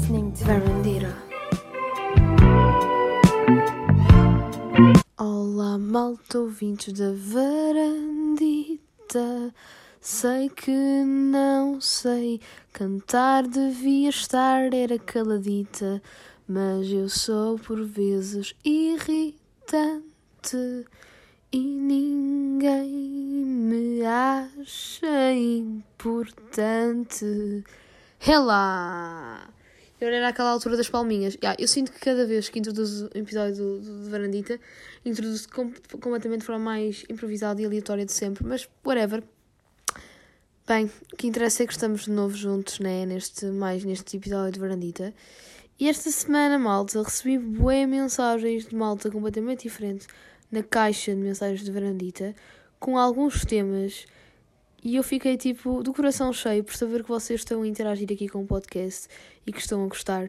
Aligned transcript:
listening 0.00 0.32
to 0.32 0.44
Verandira. 0.44 1.14
Olá, 5.18 5.76
malta 5.78 6.38
ouvintes 6.38 6.94
da 6.94 7.12
varandita. 7.12 8.80
Sei 10.00 10.48
que 10.48 11.04
não 11.04 11.78
sei 11.80 12.40
cantar, 12.72 13.46
devia 13.46 14.08
estar, 14.08 14.72
era 14.72 14.98
caladita. 14.98 16.02
Mas 16.48 16.90
eu 16.90 17.08
sou 17.08 17.58
por 17.58 17.84
vezes 17.84 18.54
irritante 18.64 19.36
e 21.52 21.58
ninguém 21.58 22.88
me 22.88 24.02
acha 24.04 25.32
importante. 25.34 27.64
Relá! 28.18 29.50
Eu 30.00 30.08
era 30.08 30.20
naquela 30.20 30.50
altura 30.50 30.76
das 30.76 30.88
palminhas. 30.88 31.34
Yeah, 31.34 31.56
eu 31.60 31.68
sinto 31.68 31.92
que 31.92 32.00
cada 32.00 32.24
vez 32.24 32.48
que 32.48 32.58
introduzo 32.58 33.10
um 33.14 33.18
episódio 33.18 33.56
do, 33.56 33.80
do, 33.80 33.98
do 34.04 34.10
Varandita, 34.10 34.58
introduzo 35.04 35.48
com, 35.50 35.72
completamente 36.00 36.40
de 36.40 36.46
forma 36.46 36.64
mais 36.64 37.04
improvisada 37.08 37.60
e 37.60 37.66
aleatória 37.66 38.06
de 38.06 38.12
sempre, 38.12 38.46
mas 38.46 38.68
whatever. 38.84 39.22
Bem, 40.66 40.90
o 41.12 41.16
que 41.16 41.26
interessa 41.26 41.64
é 41.64 41.66
que 41.66 41.72
estamos 41.72 42.04
de 42.04 42.12
novo 42.12 42.34
juntos, 42.34 42.78
né? 42.78 43.04
Neste, 43.04 43.46
mais 43.46 43.84
neste 43.84 44.16
episódio 44.16 44.52
de 44.52 44.60
Varandita. 44.60 45.12
E 45.78 45.88
esta 45.88 46.10
semana, 46.10 46.58
malta, 46.58 47.02
recebi 47.02 47.38
boas 47.38 47.88
mensagens 47.88 48.66
de 48.66 48.74
malta 48.74 49.10
completamente 49.10 49.62
diferente 49.62 50.06
na 50.50 50.62
caixa 50.62 51.14
de 51.14 51.20
mensagens 51.20 51.64
de 51.64 51.70
Varandita, 51.70 52.34
com 52.78 52.96
alguns 52.98 53.44
temas 53.44 54.06
e 54.82 54.96
eu 54.96 55.02
fiquei 55.02 55.36
tipo 55.36 55.82
do 55.82 55.92
coração 55.92 56.32
cheio 56.32 56.64
por 56.64 56.74
saber 56.74 57.02
que 57.02 57.08
vocês 57.08 57.40
estão 57.40 57.62
a 57.62 57.66
interagir 57.66 58.08
aqui 58.10 58.28
com 58.28 58.42
o 58.42 58.46
podcast 58.46 59.08
e 59.46 59.52
que 59.52 59.60
estão 59.60 59.84
a 59.84 59.86
gostar. 59.86 60.28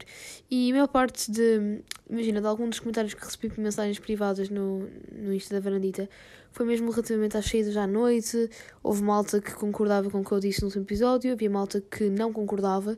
E 0.50 0.70
a 0.70 0.74
maior 0.74 0.88
parte 0.88 1.32
de, 1.32 1.82
imagina, 2.10 2.42
de 2.42 2.48
alguns 2.48 2.70
dos 2.70 2.80
comentários 2.80 3.14
que 3.14 3.24
recebi 3.24 3.50
por 3.50 3.60
mensagens 3.60 3.98
privadas 4.00 4.50
no, 4.50 4.90
no 5.12 5.34
Insta 5.34 5.56
da 5.56 5.62
Varandita 5.62 6.10
foi 6.52 6.66
mesmo 6.66 6.92
relativamente 6.92 7.38
às 7.38 7.46
saídas 7.46 7.78
à 7.78 7.88
noite. 7.88 8.50
Houve 8.84 9.04
malta 9.04 9.40
que 9.40 9.54
concordava 9.54 10.10
com 10.10 10.20
o 10.20 10.26
que 10.26 10.32
eu 10.32 10.40
disse 10.40 10.62
no 10.62 10.68
último 10.68 10.84
episódio, 10.84 11.32
havia 11.32 11.50
malta 11.50 11.82
que 11.82 12.10
não 12.10 12.34
concordava. 12.34 12.98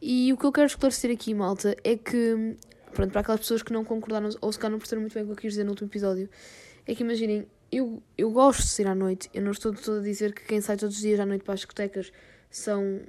E 0.00 0.32
o 0.32 0.36
que 0.36 0.46
eu 0.46 0.52
quero 0.52 0.66
esclarecer 0.66 1.10
aqui, 1.10 1.34
malta, 1.34 1.76
é 1.84 1.96
que, 1.96 2.56
pronto, 2.94 3.10
para 3.12 3.20
aquelas 3.20 3.40
pessoas 3.40 3.62
que 3.62 3.72
não 3.72 3.84
concordaram 3.84 4.30
ou 4.40 4.50
se 4.50 4.58
calhar 4.58 4.72
não 4.72 4.78
perceberam 4.78 5.02
muito 5.02 5.14
bem 5.14 5.22
o 5.22 5.26
que 5.26 5.32
eu 5.32 5.36
quis 5.36 5.52
dizer 5.52 5.64
no 5.64 5.70
último 5.70 5.88
episódio, 5.88 6.28
é 6.86 6.94
que 6.94 7.02
imaginem, 7.02 7.46
eu, 7.76 8.02
eu 8.16 8.30
gosto 8.30 8.62
de 8.62 8.68
sair 8.68 8.88
à 8.88 8.94
noite. 8.94 9.28
Eu 9.34 9.42
não 9.42 9.52
estou 9.52 9.72
toda 9.72 10.00
a 10.00 10.02
dizer 10.02 10.32
que 10.32 10.44
quem 10.44 10.60
sai 10.60 10.76
todos 10.76 10.96
os 10.96 11.02
dias 11.02 11.20
à 11.20 11.26
noite 11.26 11.44
para 11.44 11.54
as 11.54 11.60
discotecas 11.60 12.10
são, 12.50 13.00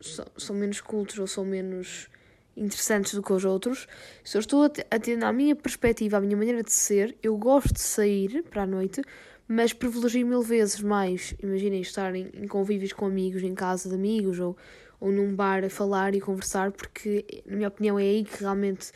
são, 0.00 0.26
são 0.36 0.56
menos 0.56 0.80
cultos 0.80 1.18
ou 1.18 1.26
são 1.26 1.44
menos 1.44 2.08
interessantes 2.56 3.14
do 3.14 3.22
que 3.22 3.32
os 3.32 3.44
outros. 3.44 3.88
Se 4.24 4.36
eu 4.36 4.40
estou 4.40 4.68
ter, 4.68 5.16
na 5.16 5.32
minha 5.32 5.56
perspectiva, 5.56 6.18
a 6.18 6.20
minha 6.20 6.36
maneira 6.36 6.62
de 6.62 6.72
ser, 6.72 7.16
eu 7.22 7.36
gosto 7.36 7.74
de 7.74 7.80
sair 7.80 8.44
para 8.44 8.62
a 8.62 8.66
noite, 8.66 9.02
mas 9.48 9.72
privilegio 9.72 10.26
mil 10.26 10.42
vezes 10.42 10.80
mais. 10.80 11.34
Imaginem 11.42 11.80
estar 11.80 12.14
em, 12.14 12.30
em 12.32 12.46
convívios 12.46 12.92
com 12.92 13.06
amigos, 13.06 13.42
em 13.42 13.54
casa 13.54 13.88
de 13.88 13.94
amigos 13.96 14.38
ou, 14.38 14.56
ou 15.00 15.10
num 15.10 15.34
bar 15.34 15.64
a 15.64 15.68
falar 15.68 16.14
e 16.14 16.20
conversar, 16.20 16.70
porque, 16.70 17.42
na 17.44 17.56
minha 17.56 17.68
opinião, 17.68 17.98
é 17.98 18.02
aí 18.02 18.24
que 18.24 18.40
realmente 18.40 18.92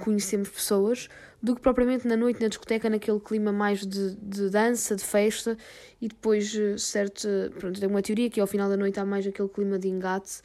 conhecemos 0.00 0.48
pessoas 0.48 1.08
do 1.42 1.54
que 1.54 1.60
propriamente 1.60 2.06
na 2.06 2.16
noite 2.16 2.40
na 2.40 2.48
discoteca, 2.48 2.90
naquele 2.90 3.18
clima 3.18 3.50
mais 3.50 3.86
de, 3.86 4.14
de 4.16 4.50
dança, 4.50 4.94
de 4.94 5.04
festa, 5.04 5.56
e 6.00 6.08
depois, 6.08 6.54
eh, 6.54 6.76
certo, 6.76 7.26
pronto, 7.58 7.80
tenho 7.80 7.90
uma 7.90 8.02
teoria 8.02 8.28
que 8.28 8.40
ao 8.40 8.46
final 8.46 8.68
da 8.68 8.76
noite 8.76 9.00
há 9.00 9.04
mais 9.06 9.26
aquele 9.26 9.48
clima 9.48 9.78
de 9.78 9.88
engate, 9.88 10.42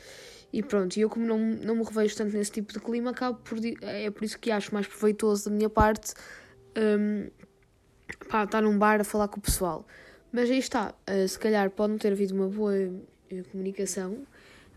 e 0.53 0.63
pronto, 0.63 0.95
e 0.95 1.01
eu 1.01 1.09
como 1.09 1.25
não, 1.25 1.38
não 1.38 1.75
me 1.75 1.83
revejo 1.83 2.16
tanto 2.16 2.35
nesse 2.35 2.51
tipo 2.51 2.71
de 2.71 2.79
clima, 2.79 3.11
acabo 3.11 3.38
por, 3.43 3.57
é 3.81 4.09
por 4.09 4.23
isso 4.23 4.39
que 4.39 4.49
acho 4.49 4.73
mais 4.73 4.88
proveitoso 4.88 5.49
da 5.49 5.55
minha 5.55 5.69
parte, 5.69 6.13
um, 6.77 7.29
pá, 8.29 8.45
estar 8.45 8.61
num 8.61 8.78
bar 8.78 9.01
a 9.01 9.03
falar 9.03 9.28
com 9.28 9.38
o 9.39 9.41
pessoal. 9.41 9.85
Mas 10.31 10.50
aí 10.50 10.59
está, 10.59 10.94
uh, 11.09 11.28
se 11.28 11.38
calhar 11.38 11.69
pode 11.72 11.91
não 11.91 11.97
ter 11.97 12.13
havido 12.13 12.34
uma 12.34 12.47
boa 12.47 12.73
uh, 12.73 13.44
comunicação, 13.51 14.25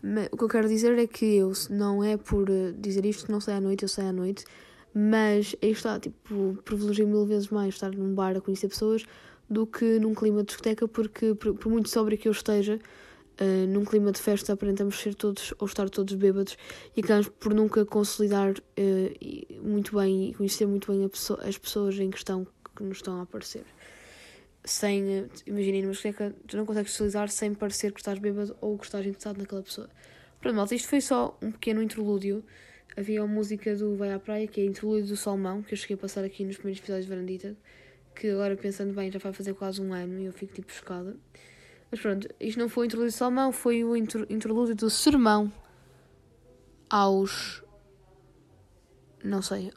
mas 0.01 0.27
o 0.31 0.37
que 0.37 0.43
eu 0.43 0.49
quero 0.49 0.67
dizer 0.67 0.97
é 0.97 1.07
que 1.07 1.37
eu, 1.37 1.51
não 1.69 2.03
é 2.03 2.17
por 2.17 2.49
uh, 2.49 2.73
dizer 2.73 3.05
isto 3.05 3.31
não 3.31 3.39
saio 3.39 3.57
à 3.57 3.61
noite, 3.61 3.83
eu 3.83 3.89
saio 3.89 4.09
à 4.09 4.13
noite, 4.13 4.43
mas 4.93 5.55
aí 5.61 5.71
está, 5.71 5.99
tipo, 5.99 6.57
privilegio 6.65 7.07
mil 7.07 7.25
vezes 7.25 7.49
mais 7.49 7.75
estar 7.75 7.91
num 7.91 8.13
bar 8.13 8.35
a 8.35 8.41
conhecer 8.41 8.67
pessoas 8.67 9.05
do 9.49 9.65
que 9.65 9.99
num 9.99 10.13
clima 10.13 10.41
de 10.41 10.47
discoteca, 10.47 10.87
porque 10.87 11.33
por, 11.33 11.55
por 11.55 11.71
muito 11.71 11.89
sóbrio 11.89 12.17
que 12.17 12.27
eu 12.27 12.31
esteja, 12.31 12.79
uh, 13.41 13.67
num 13.67 13.83
clima 13.83 14.11
de 14.11 14.19
festa 14.19 14.53
aparentamos 14.53 14.99
ser 14.99 15.15
todos 15.15 15.53
ou 15.57 15.65
estar 15.65 15.89
todos 15.89 16.13
bêbados 16.13 16.57
e 16.95 17.01
acabamos 17.01 17.29
por 17.29 17.53
nunca 17.53 17.85
consolidar 17.85 18.51
uh, 18.51 19.67
muito 19.67 19.97
bem 19.97 20.29
e 20.29 20.33
conhecer 20.33 20.67
muito 20.67 20.91
bem 20.91 21.07
pessoa, 21.07 21.39
as 21.43 21.57
pessoas 21.57 21.97
em 21.99 22.09
questão 22.09 22.45
que 22.75 22.83
nos 22.83 22.97
estão 22.97 23.19
a 23.19 23.23
aparecer. 23.23 23.65
Sem, 24.63 25.21
uh, 25.21 25.29
imaginem, 25.47 25.81
numa 25.81 25.93
discoteca, 25.93 26.35
tu 26.47 26.57
não 26.57 26.65
consegues 26.65 26.91
socializar 26.91 27.29
sem 27.29 27.53
parecer 27.53 27.91
que 27.91 27.99
estás 27.99 28.19
bêbado 28.19 28.55
ou 28.61 28.77
que 28.77 28.85
estás 28.85 29.05
interessado 29.05 29.37
naquela 29.37 29.63
pessoa. 29.63 29.89
Pronto, 30.39 30.55
malta, 30.55 30.75
isto 30.75 30.87
foi 30.87 31.01
só 31.01 31.37
um 31.41 31.51
pequeno 31.51 31.81
interlúdio 31.81 32.43
havia 32.95 33.21
a 33.21 33.27
música 33.27 33.75
do 33.75 33.95
Vai 33.95 34.11
à 34.11 34.19
Praia, 34.19 34.47
que 34.47 34.61
é 34.61 34.65
Interlúdio 34.65 35.07
do 35.07 35.17
Salmão, 35.17 35.61
que 35.61 35.73
eu 35.73 35.77
cheguei 35.77 35.95
a 35.95 35.97
passar 35.97 36.23
aqui 36.23 36.43
nos 36.43 36.57
primeiros 36.57 36.79
episódios 36.79 37.05
de 37.05 37.11
Varandita, 37.11 37.57
que 38.15 38.29
agora 38.29 38.55
pensando 38.55 38.93
bem 38.93 39.11
já 39.11 39.19
vai 39.19 39.31
fazer 39.31 39.53
quase 39.53 39.81
um 39.81 39.93
ano 39.93 40.19
e 40.19 40.25
eu 40.25 40.33
fico 40.33 40.53
tipo 40.53 40.71
chocada. 40.71 41.15
Mas 41.91 41.99
pronto, 41.99 42.27
isto 42.39 42.59
não 42.59 42.69
foi 42.69 42.83
o 42.83 42.87
Interlúdio 42.87 43.11
do 43.11 43.17
Salmão, 43.17 43.51
foi 43.51 43.83
o 43.83 43.95
Interlúdio 43.95 44.75
do 44.75 44.89
Sermão 44.89 45.51
aos. 46.89 47.63
não 49.23 49.41
sei. 49.41 49.71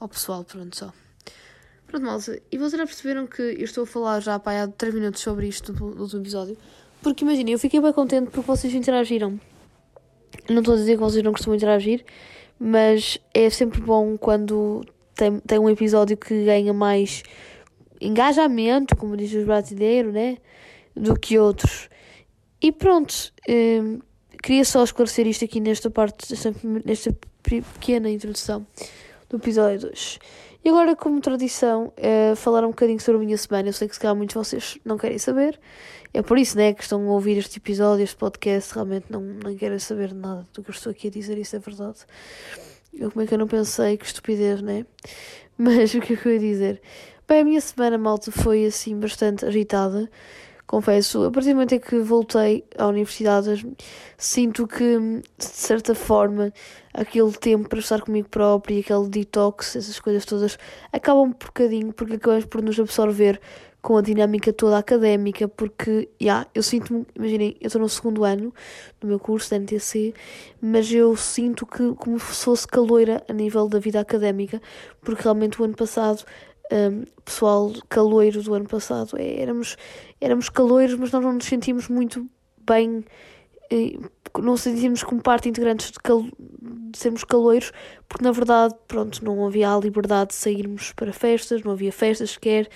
ao 0.00 0.08
pessoal, 0.08 0.44
pronto, 0.44 0.76
só. 0.76 0.92
Pronto, 1.86 2.06
malta, 2.06 2.40
e 2.50 2.56
vocês 2.56 2.72
já 2.80 2.86
perceberam 2.86 3.26
que 3.26 3.42
eu 3.42 3.64
estou 3.64 3.84
a 3.84 3.86
falar 3.86 4.20
já 4.20 4.38
pá, 4.38 4.62
há 4.62 4.68
3 4.68 4.94
minutos 4.94 5.20
sobre 5.20 5.46
isto 5.46 5.72
do, 5.72 5.94
do 5.94 6.02
último 6.02 6.22
episódio? 6.22 6.56
Porque 7.02 7.24
imaginem, 7.24 7.52
eu 7.52 7.58
fiquei 7.58 7.80
bem 7.80 7.92
contente 7.92 8.30
porque 8.30 8.46
vocês 8.46 8.72
interagiram. 8.72 9.38
Não 10.48 10.58
estou 10.58 10.74
a 10.74 10.76
dizer 10.76 10.94
que 10.94 11.02
vocês 11.02 11.22
não 11.22 11.32
costumam 11.32 11.56
interagir, 11.56 12.04
mas 12.58 13.18
é 13.32 13.48
sempre 13.50 13.80
bom 13.80 14.16
quando 14.16 14.84
tem, 15.14 15.38
tem 15.40 15.58
um 15.58 15.68
episódio 15.68 16.16
que 16.16 16.44
ganha 16.44 16.72
mais 16.72 17.22
engajamento, 18.00 18.96
como 18.96 19.16
diz 19.16 19.32
os 19.32 19.44
brasileiros, 19.44 20.12
né? 20.12 20.38
Do 20.94 21.18
que 21.18 21.38
outros. 21.38 21.88
E 22.60 22.70
pronto, 22.70 23.32
hum, 23.48 24.00
queria 24.42 24.64
só 24.64 24.84
esclarecer 24.84 25.26
isto 25.26 25.44
aqui 25.44 25.60
nesta 25.60 25.90
parte, 25.90 26.30
nesta, 26.30 26.54
nesta 26.84 27.16
pequena 27.42 28.10
introdução 28.10 28.66
do 29.28 29.36
episódio 29.36 29.88
2. 29.88 30.18
E 30.64 30.68
agora, 30.68 30.94
como 30.94 31.20
tradição, 31.20 31.92
é 31.96 32.34
falar 32.36 32.64
um 32.64 32.68
bocadinho 32.68 33.00
sobre 33.00 33.20
a 33.20 33.24
minha 33.24 33.36
semana. 33.36 33.68
Eu 33.68 33.72
sei 33.72 33.88
que 33.88 33.94
se 33.94 34.00
calhar 34.00 34.14
muitos 34.14 34.34
de 34.34 34.38
vocês 34.38 34.78
não 34.84 34.96
querem 34.96 35.18
saber. 35.18 35.58
É 36.14 36.22
por 36.22 36.38
isso, 36.38 36.56
né, 36.56 36.72
que 36.72 36.82
estão 36.82 37.02
a 37.08 37.12
ouvir 37.12 37.36
este 37.38 37.58
episódio, 37.58 38.04
este 38.04 38.16
podcast. 38.16 38.72
Realmente 38.74 39.06
não, 39.10 39.20
não 39.20 39.56
querem 39.56 39.78
saber 39.80 40.14
nada 40.14 40.46
do 40.54 40.62
que 40.62 40.70
eu 40.70 40.74
estou 40.74 40.92
aqui 40.92 41.08
a 41.08 41.10
dizer. 41.10 41.36
Isso 41.36 41.56
é 41.56 41.58
verdade. 41.58 41.98
Eu, 42.94 43.10
como 43.10 43.24
é 43.24 43.26
que 43.26 43.34
eu 43.34 43.38
não 43.38 43.48
pensei? 43.48 43.96
Que 43.96 44.04
estupidez, 44.04 44.62
né? 44.62 44.86
Mas 45.58 45.94
o 45.94 46.00
que 46.00 46.12
é 46.12 46.16
que 46.16 46.26
eu 46.26 46.32
ia 46.32 46.38
dizer? 46.38 46.80
Bem, 47.26 47.40
a 47.40 47.44
minha 47.44 47.60
semana, 47.60 47.98
malta, 47.98 48.30
foi 48.30 48.64
assim 48.64 48.98
bastante 48.98 49.44
agitada 49.44 50.08
confesso, 50.66 51.24
a 51.24 51.30
partir 51.30 51.50
do 51.50 51.54
momento 51.54 51.74
em 51.74 51.80
que 51.80 51.98
voltei 51.98 52.64
à 52.78 52.86
universidade, 52.86 53.66
sinto 54.16 54.66
que, 54.66 54.98
de 55.38 55.44
certa 55.44 55.94
forma, 55.94 56.52
aquele 56.94 57.32
tempo 57.32 57.68
para 57.68 57.78
estar 57.78 58.00
comigo 58.00 58.28
próprio 58.28 58.80
aquele 58.80 59.08
detox, 59.08 59.76
essas 59.76 59.98
coisas 60.00 60.24
todas, 60.24 60.58
acabam 60.92 61.24
um 61.24 61.30
bocadinho 61.30 61.92
porque 61.92 62.14
acabamos 62.14 62.44
por 62.46 62.62
nos 62.62 62.78
absorver 62.78 63.40
com 63.82 63.96
a 63.96 64.00
dinâmica 64.00 64.52
toda 64.52 64.78
académica, 64.78 65.48
porque, 65.48 66.08
já, 66.20 66.26
yeah, 66.26 66.50
eu 66.54 66.62
sinto-me, 66.62 67.04
imaginem, 67.16 67.56
eu 67.60 67.66
estou 67.66 67.82
no 67.82 67.88
segundo 67.88 68.24
ano 68.24 68.54
do 69.00 69.08
meu 69.08 69.18
curso 69.18 69.50
da 69.50 69.56
NTC, 69.56 70.14
mas 70.60 70.90
eu 70.92 71.16
sinto 71.16 71.66
que 71.66 71.92
como 71.96 72.18
se 72.20 72.44
fosse 72.44 72.66
caloira 72.66 73.24
a 73.28 73.32
nível 73.32 73.68
da 73.68 73.80
vida 73.80 73.98
académica, 73.98 74.62
porque 75.00 75.24
realmente 75.24 75.60
o 75.60 75.64
ano 75.64 75.74
passado 75.74 76.24
um, 76.72 77.04
pessoal 77.24 77.72
caloiro 77.88 78.42
do 78.42 78.54
ano 78.54 78.68
passado. 78.68 79.18
É, 79.18 79.40
éramos, 79.40 79.76
éramos 80.20 80.48
caloiros, 80.48 80.96
mas 80.96 81.12
nós 81.12 81.22
não 81.22 81.32
nos 81.34 81.44
sentimos 81.44 81.88
muito 81.88 82.26
bem, 82.66 83.04
não 84.40 84.56
sentimos 84.56 85.02
como 85.02 85.20
parte 85.20 85.48
integrante 85.48 85.92
de, 85.92 85.98
cal, 85.98 86.22
de 86.22 86.98
sermos 86.98 87.24
caloiros, 87.24 87.72
porque 88.08 88.24
na 88.24 88.32
verdade, 88.32 88.74
pronto, 88.86 89.24
não 89.24 89.46
havia 89.46 89.70
a 89.70 89.78
liberdade 89.78 90.30
de 90.30 90.36
sairmos 90.36 90.92
para 90.92 91.12
festas, 91.12 91.62
não 91.62 91.72
havia 91.72 91.92
festas 91.92 92.30
sequer. 92.30 92.68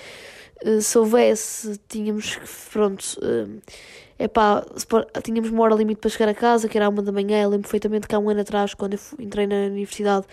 Uh, 0.65 0.81
se 0.81 0.99
houvesse, 0.99 1.79
tínhamos 1.87 2.39
pronto, 2.73 3.03
uh, 3.23 3.61
epá, 4.19 4.65
tínhamos 5.23 5.51
uma 5.51 5.63
hora 5.63 5.75
limite 5.75 6.01
para 6.01 6.11
chegar 6.11 6.31
a 6.31 6.35
casa, 6.35 6.69
que 6.69 6.79
era 6.79 6.89
uma 6.89 7.03
da 7.03 7.13
manhã. 7.13 7.43
Eu 7.43 7.51
lembro 7.51 7.65
perfeitamente 7.65 8.09
que 8.09 8.15
há 8.15 8.19
um 8.19 8.31
ano 8.31 8.41
atrás, 8.41 8.73
quando 8.73 8.95
eu 8.95 9.01
entrei 9.19 9.47
na 9.47 9.67
universidade, 9.67 10.27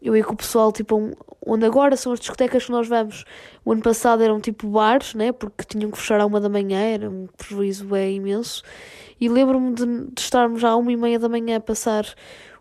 eu 0.00 0.16
ia 0.16 0.24
com 0.24 0.34
o 0.34 0.36
pessoal, 0.36 0.72
tipo, 0.72 1.16
onde 1.44 1.64
agora 1.64 1.96
são 1.96 2.12
as 2.12 2.20
discotecas 2.20 2.64
que 2.64 2.70
nós 2.70 2.86
vamos. 2.88 3.24
O 3.64 3.72
ano 3.72 3.82
passado 3.82 4.22
eram 4.22 4.40
tipo 4.40 4.68
bares, 4.68 5.14
né? 5.14 5.32
Porque 5.32 5.64
tinham 5.64 5.90
que 5.90 5.98
fechar 5.98 6.20
à 6.20 6.26
uma 6.26 6.40
da 6.40 6.48
manhã, 6.48 6.78
era 6.78 7.10
um 7.10 7.26
prejuízo 7.36 7.84
bem 7.86 8.16
imenso. 8.16 8.62
E 9.20 9.28
lembro-me 9.28 9.74
de, 9.74 9.84
de 9.84 10.20
estarmos 10.20 10.62
à 10.64 10.76
uma 10.76 10.92
e 10.92 10.96
meia 10.96 11.18
da 11.18 11.28
manhã 11.28 11.56
a 11.56 11.60
passar 11.60 12.06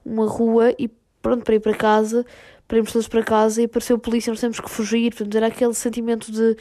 uma 0.05 0.27
rua 0.27 0.73
e 0.79 0.89
pronto, 1.21 1.43
para 1.43 1.55
ir 1.55 1.59
para 1.59 1.73
casa, 1.73 2.25
para 2.67 2.77
irmos 2.77 2.93
todos 2.93 3.07
para 3.07 3.23
casa 3.23 3.61
e 3.61 3.65
apareceu 3.65 3.95
a 3.95 3.99
polícia, 3.99 4.31
nós 4.31 4.39
temos 4.39 4.59
que 4.59 4.69
fugir, 4.69 5.11
portanto, 5.11 5.35
era 5.35 5.47
aquele 5.47 5.73
sentimento 5.73 6.31
de, 6.31 6.55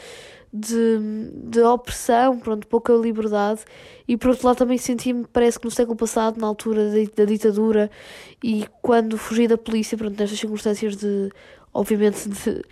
de, 0.55 1.31
de 1.51 1.61
opressão, 1.63 2.39
pronto, 2.39 2.69
pouca 2.69 2.93
liberdade. 2.93 3.63
E 4.07 4.17
por 4.17 4.31
outro 4.31 4.47
lado 4.47 4.59
também 4.59 4.79
senti-me, 4.79 5.27
parece 5.33 5.59
que 5.59 5.65
no 5.65 5.71
século 5.71 5.97
passado, 5.97 6.41
na 6.41 6.47
altura 6.47 6.91
da, 6.91 6.97
da 7.17 7.25
ditadura, 7.25 7.91
e 8.43 8.65
quando 8.81 9.19
fugi 9.19 9.49
da 9.49 9.59
polícia, 9.59 9.99
pronto, 9.99 10.17
nestas 10.17 10.39
circunstâncias 10.39 10.97
de, 10.97 11.31
obviamente, 11.73 12.29
de, 12.31 12.63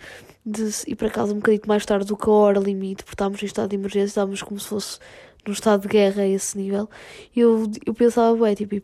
de 0.45 0.71
ir 0.87 0.95
para 0.95 1.09
casa 1.09 1.33
um 1.33 1.37
bocadinho 1.37 1.63
mais 1.67 1.85
tarde 1.85 2.05
do 2.05 2.15
que 2.15 2.29
a 2.29 2.31
hora 2.31 2.59
limite, 2.59 3.03
porque 3.03 3.15
estávamos 3.15 3.43
em 3.43 3.47
estado 3.47 3.69
de 3.69 3.75
emergência, 3.75 4.05
estávamos 4.05 4.41
como 4.41 4.59
se 4.59 4.67
fosse 4.67 4.99
num 5.45 5.53
estado 5.53 5.81
de 5.81 5.87
guerra 5.87 6.23
a 6.23 6.27
esse 6.27 6.57
nível. 6.57 6.89
E 7.35 7.41
eu, 7.41 7.69
eu 7.85 7.93
pensava, 7.93 8.33
ué, 8.41 8.55
tipo, 8.55 8.75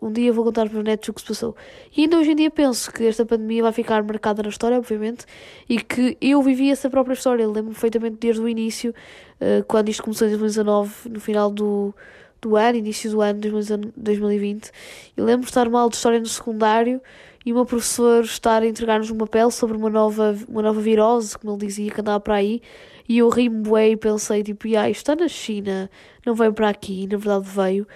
um 0.00 0.12
dia 0.12 0.32
vou 0.32 0.44
contar 0.44 0.62
aos 0.62 0.72
meus 0.72 0.84
netos 0.84 1.08
o 1.08 1.12
que 1.12 1.20
se 1.20 1.26
passou. 1.26 1.56
E 1.96 2.02
ainda 2.02 2.18
hoje 2.18 2.32
em 2.32 2.36
dia 2.36 2.50
penso 2.50 2.90
que 2.92 3.04
esta 3.04 3.24
pandemia 3.24 3.62
vai 3.62 3.72
ficar 3.72 4.02
marcada 4.02 4.42
na 4.42 4.48
história, 4.48 4.78
obviamente, 4.78 5.26
e 5.68 5.78
que 5.78 6.16
eu 6.20 6.42
vivi 6.42 6.70
essa 6.70 6.88
própria 6.88 7.14
história. 7.14 7.46
Lembro-me 7.46 7.70
perfeitamente 7.70 8.16
desde 8.18 8.40
o 8.40 8.48
início, 8.48 8.94
uh, 9.40 9.64
quando 9.64 9.88
isto 9.88 10.02
começou 10.02 10.26
em 10.26 10.30
2019, 10.30 11.10
no 11.10 11.20
final 11.20 11.50
do, 11.50 11.94
do 12.40 12.56
ano, 12.56 12.78
início 12.78 13.10
do 13.10 13.20
ano 13.20 13.40
de 13.40 13.50
2020. 13.96 14.70
Eu 15.16 15.24
lembro 15.24 15.42
de 15.42 15.50
estar 15.50 15.68
mal 15.68 15.88
de 15.88 15.96
história 15.96 16.18
no 16.18 16.26
secundário 16.26 17.00
e 17.44 17.52
o 17.52 17.56
meu 17.56 17.66
professor 17.66 18.24
estar 18.24 18.62
a 18.62 18.66
entregar-nos 18.66 19.10
um 19.10 19.18
papel 19.18 19.50
sobre 19.50 19.76
uma 19.76 19.90
nova, 19.90 20.36
uma 20.48 20.62
nova 20.62 20.80
virose, 20.80 21.36
como 21.38 21.52
ele 21.52 21.66
dizia, 21.66 21.90
que 21.90 22.00
andava 22.00 22.18
para 22.20 22.36
aí. 22.36 22.62
E 23.06 23.18
eu 23.18 23.28
ri-me 23.28 23.60
bué 23.60 23.90
e 23.90 23.96
pensei, 23.96 24.42
tipo, 24.42 24.66
ah, 24.78 24.88
isto 24.88 25.00
está 25.00 25.14
na 25.14 25.28
China, 25.28 25.90
não 26.24 26.34
veio 26.34 26.54
para 26.54 26.70
aqui, 26.70 27.06
na 27.06 27.18
verdade 27.18 27.46
veio. 27.46 27.86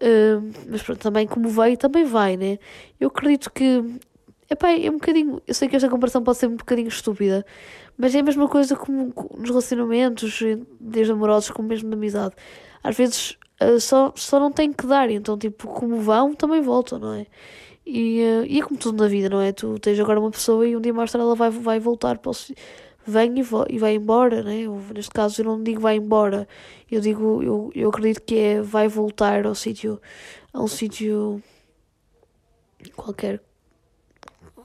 Uh, 0.00 0.52
mas 0.68 0.82
pronto, 0.82 1.00
também 1.00 1.26
como 1.26 1.48
veio, 1.48 1.76
também 1.76 2.04
vai, 2.04 2.36
né? 2.36 2.58
Eu 3.00 3.08
acredito 3.08 3.52
que, 3.52 3.84
epá, 4.48 4.70
é 4.70 4.88
um 4.88 4.94
bocadinho, 4.94 5.42
eu 5.46 5.54
sei 5.54 5.68
que 5.68 5.74
esta 5.74 5.88
comparação 5.88 6.22
pode 6.22 6.38
ser 6.38 6.46
um 6.46 6.56
bocadinho 6.56 6.88
estúpida, 6.88 7.44
mas 7.96 8.14
é 8.14 8.20
a 8.20 8.22
mesma 8.22 8.48
coisa 8.48 8.76
como 8.76 9.12
nos 9.36 9.48
relacionamentos, 9.48 10.40
desde 10.80 11.12
amorosos 11.12 11.50
como 11.50 11.68
mesmo 11.68 11.88
de 11.88 11.96
amizade. 11.96 12.34
Às 12.84 12.96
vezes 12.96 13.36
uh, 13.60 13.80
só, 13.80 14.12
só 14.14 14.38
não 14.38 14.52
tem 14.52 14.72
que 14.72 14.86
dar, 14.86 15.10
então, 15.10 15.36
tipo, 15.36 15.66
como 15.68 15.96
vão, 15.96 16.34
também 16.34 16.60
voltam, 16.60 17.00
não 17.00 17.14
é? 17.14 17.26
E, 17.84 18.22
uh, 18.22 18.44
e 18.46 18.60
é 18.60 18.62
como 18.62 18.78
tudo 18.78 19.02
na 19.02 19.08
vida, 19.08 19.28
não 19.28 19.40
é? 19.40 19.52
Tu 19.52 19.78
tens 19.78 19.98
agora 19.98 20.20
uma 20.20 20.30
pessoa 20.30 20.66
e 20.66 20.76
um 20.76 20.80
dia 20.80 20.94
mais 20.94 21.10
tarde 21.10 21.26
ela 21.26 21.34
vai, 21.34 21.50
vai 21.50 21.80
voltar 21.80 22.18
para 22.18 22.30
o 22.30 22.34
vem 23.06 23.34
e, 23.40 23.42
e 23.70 23.78
vai 23.78 23.94
embora, 23.94 24.42
né? 24.42 24.60
Eu, 24.60 24.80
neste 24.94 25.10
caso 25.10 25.40
eu 25.40 25.44
não 25.44 25.62
digo 25.62 25.80
vai 25.80 25.96
embora, 25.96 26.46
eu 26.90 27.00
digo, 27.00 27.42
eu, 27.42 27.72
eu 27.74 27.88
acredito 27.88 28.22
que 28.22 28.36
é 28.36 28.62
vai 28.62 28.88
voltar 28.88 29.46
ao 29.46 29.54
sítio, 29.54 30.00
a 30.52 30.62
um 30.62 30.68
sítio 30.68 31.42
qualquer 32.96 33.40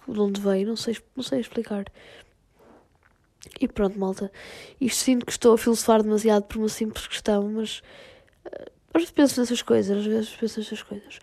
de 0.08 0.19
onde 0.19 0.40
veio, 0.40 0.68
não 0.68 0.75
sei, 0.75 0.98
não 1.16 1.24
sei 1.24 1.40
explicar. 1.40 1.86
E 3.60 3.68
pronto, 3.68 4.00
malta. 4.00 4.31
Isto 4.80 5.04
sinto 5.04 5.25
que 5.25 5.31
estou 5.31 5.54
a 5.54 5.58
filosofar 5.58 6.02
demasiado 6.02 6.44
por 6.44 6.58
uma 6.58 6.69
simples 6.69 7.08
questão, 7.08 7.50
mas 7.50 7.81
uh, 8.46 8.72
às 8.94 9.02
vezes 9.02 9.12
penso 9.12 9.40
nessas 9.40 9.62
coisas, 9.62 9.98
às 9.98 10.06
vezes 10.06 10.36
penso 10.36 10.60
nessas 10.60 10.81
coisas. 10.81 11.19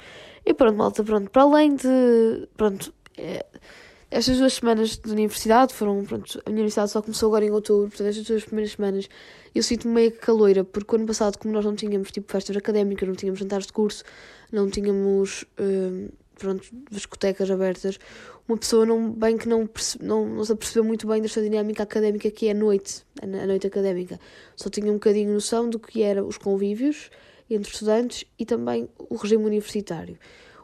E 0.46 0.52
pronto, 0.52 0.76
malta, 0.76 1.02
pronto, 1.02 1.30
para 1.30 1.42
além 1.42 1.74
de. 1.76 2.48
Pronto. 2.56 2.92
É, 3.16 3.44
estas 4.10 4.38
duas 4.38 4.54
semanas 4.54 4.96
de 4.96 5.10
universidade 5.10 5.74
foram, 5.74 6.04
pronto, 6.04 6.40
a 6.46 6.48
minha 6.48 6.60
universidade 6.60 6.90
só 6.92 7.02
começou 7.02 7.28
agora 7.28 7.44
em 7.44 7.50
outubro, 7.50 7.88
portanto, 7.88 8.06
estas 8.06 8.24
duas 8.24 8.44
primeiras 8.44 8.72
semanas 8.72 9.08
eu 9.52 9.60
sinto-me 9.60 9.92
meio 9.92 10.12
caloira, 10.12 10.62
porque 10.62 10.94
o 10.94 10.98
ano 10.98 11.06
passado, 11.06 11.36
como 11.36 11.52
nós 11.52 11.64
não 11.64 11.74
tínhamos, 11.74 12.12
tipo, 12.12 12.30
festas 12.30 12.56
académicas, 12.56 13.08
não 13.08 13.16
tínhamos 13.16 13.40
jantares 13.40 13.66
de 13.66 13.72
curso, 13.72 14.04
não 14.52 14.70
tínhamos, 14.70 15.44
uh, 15.58 16.12
pronto, 16.38 16.64
discotecas 16.92 17.50
abertas, 17.50 17.98
uma 18.46 18.56
pessoa 18.56 18.86
não, 18.86 19.10
bem 19.10 19.36
que 19.36 19.48
não, 19.48 19.68
não, 20.00 20.28
não 20.28 20.44
se 20.44 20.52
apercebeu 20.52 20.84
muito 20.84 21.08
bem 21.08 21.20
desta 21.20 21.42
dinâmica 21.42 21.82
académica 21.82 22.30
que 22.30 22.46
é 22.46 22.52
a 22.52 22.54
noite, 22.54 23.04
a 23.20 23.46
noite 23.46 23.66
académica. 23.66 24.20
Só 24.54 24.70
tinha 24.70 24.90
um 24.90 24.94
bocadinho 24.94 25.32
noção 25.32 25.68
do 25.68 25.78
que 25.78 26.02
eram 26.02 26.28
os 26.28 26.38
convívios 26.38 27.10
entre 27.50 27.72
estudantes 27.72 28.24
e 28.38 28.44
também 28.44 28.88
o 28.98 29.16
regime 29.16 29.44
universitário. 29.44 30.18